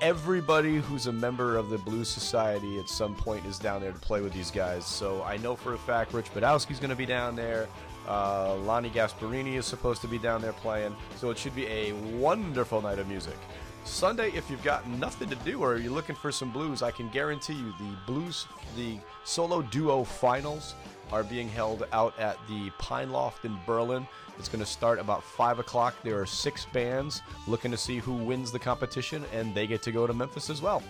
everybody 0.00 0.76
who's 0.76 1.06
a 1.06 1.12
member 1.12 1.56
of 1.56 1.70
the 1.70 1.78
Blues 1.78 2.08
Society 2.08 2.78
at 2.78 2.88
some 2.88 3.14
point 3.14 3.44
is 3.46 3.58
down 3.58 3.80
there 3.80 3.92
to 3.92 3.98
play 3.98 4.20
with 4.20 4.32
these 4.32 4.50
guys. 4.50 4.86
So 4.86 5.22
I 5.22 5.36
know 5.38 5.56
for 5.56 5.74
a 5.74 5.78
fact 5.78 6.12
Rich 6.12 6.32
Badowski's 6.34 6.78
going 6.78 6.90
to 6.90 6.96
be 6.96 7.06
down 7.06 7.36
there. 7.36 7.68
Uh, 8.06 8.56
Lonnie 8.56 8.90
Gasparini 8.90 9.54
is 9.54 9.66
supposed 9.66 10.02
to 10.02 10.08
be 10.08 10.18
down 10.18 10.42
there 10.42 10.52
playing. 10.52 10.94
So 11.16 11.30
it 11.30 11.38
should 11.38 11.54
be 11.54 11.66
a 11.66 11.92
wonderful 12.16 12.82
night 12.82 12.98
of 12.98 13.08
music. 13.08 13.36
Sunday, 13.84 14.30
if 14.32 14.50
you've 14.50 14.62
got 14.62 14.86
nothing 14.88 15.28
to 15.28 15.36
do 15.36 15.60
or 15.60 15.76
you're 15.76 15.92
looking 15.92 16.16
for 16.16 16.32
some 16.32 16.50
blues, 16.50 16.82
I 16.82 16.90
can 16.90 17.08
guarantee 17.10 17.54
you 17.54 17.74
the 17.78 17.96
blues, 18.06 18.46
the 18.76 18.98
solo 19.24 19.62
duo 19.62 20.04
finals 20.04 20.74
are 21.12 21.22
being 21.22 21.48
held 21.48 21.86
out 21.92 22.18
at 22.18 22.38
the 22.48 22.70
Pine 22.78 23.10
Loft 23.12 23.44
in 23.44 23.56
Berlin. 23.66 24.06
It's 24.38 24.48
going 24.48 24.64
to 24.64 24.70
start 24.70 24.98
about 24.98 25.22
5 25.22 25.58
o'clock. 25.58 25.94
There 26.02 26.20
are 26.20 26.26
six 26.26 26.66
bands 26.66 27.22
looking 27.46 27.70
to 27.70 27.76
see 27.76 27.98
who 27.98 28.12
wins 28.14 28.50
the 28.50 28.58
competition, 28.58 29.24
and 29.32 29.54
they 29.54 29.66
get 29.66 29.82
to 29.82 29.92
go 29.92 30.06
to 30.06 30.12
Memphis 30.12 30.50
as 30.50 30.60
well. 30.60 30.82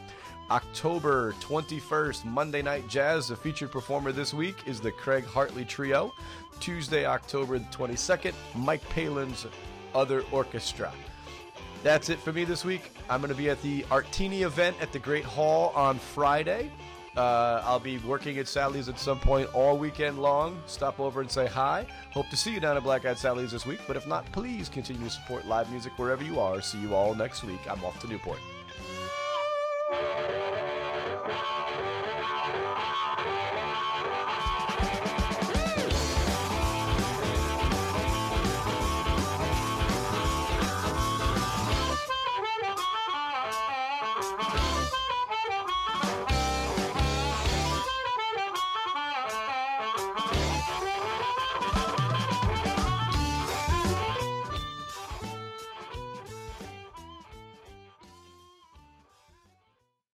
October 0.51 1.33
21st, 1.41 2.25
Monday 2.25 2.63
Night 2.63 2.87
Jazz. 2.89 3.29
The 3.29 3.37
featured 3.37 3.71
performer 3.71 4.13
this 4.13 4.35
week 4.35 4.57
is 4.67 4.81
the 4.81 4.93
Craig 4.93 5.25
Hartley 5.25 5.65
Trio. 5.65 6.13
Tuesday, 6.61 7.07
October 7.07 7.59
22nd, 7.59 8.35
Mike 8.55 8.87
Palin's 8.91 9.47
Other 9.95 10.23
Orchestra. 10.31 10.93
That's 11.83 12.09
it 12.09 12.19
for 12.19 12.33
me 12.33 12.45
this 12.45 12.65
week. 12.65 12.93
I'm 13.11 13.21
going 13.21 13.31
to 13.31 13.37
be 13.37 13.51
at 13.51 13.61
the 13.63 13.83
Artini 13.85 14.43
event 14.43 14.77
at 14.81 14.93
the 14.93 14.99
Great 14.99 15.25
Hall 15.25 15.71
on 15.75 15.99
Friday. 15.99 16.71
Uh, 17.17 17.63
I'll 17.65 17.81
be 17.81 17.99
working 17.99 18.39
at 18.39 18.49
Sally's 18.49 18.89
at 18.89 18.99
some 18.99 19.21
point 19.21 19.53
all 19.55 19.79
weekend 19.79 20.21
long. 20.21 20.61
Stop 20.67 20.99
over 20.99 21.21
and 21.21 21.31
say 21.31 21.47
hi. 21.47 21.87
Hope 22.11 22.29
to 22.31 22.37
see 22.37 22.53
you 22.53 22.61
down 22.61 22.77
at 22.77 22.83
Black 22.83 23.05
Eyed 23.05 23.19
Sally's 23.19 23.53
this 23.53 23.67
week, 23.67 23.81
but 23.87 23.97
if 23.97 24.07
not, 24.07 24.31
please 24.33 24.69
continue 24.69 25.05
to 25.05 25.11
support 25.11 25.47
live 25.47 25.71
music 25.71 25.93
wherever 25.97 26.25
you 26.25 26.41
are. 26.41 26.61
See 26.61 26.81
you 26.81 26.95
all 26.95 27.15
next 27.15 27.45
week. 27.45 27.61
I'm 27.71 27.85
off 27.85 28.01
to 28.01 28.09
Newport. 28.09 28.39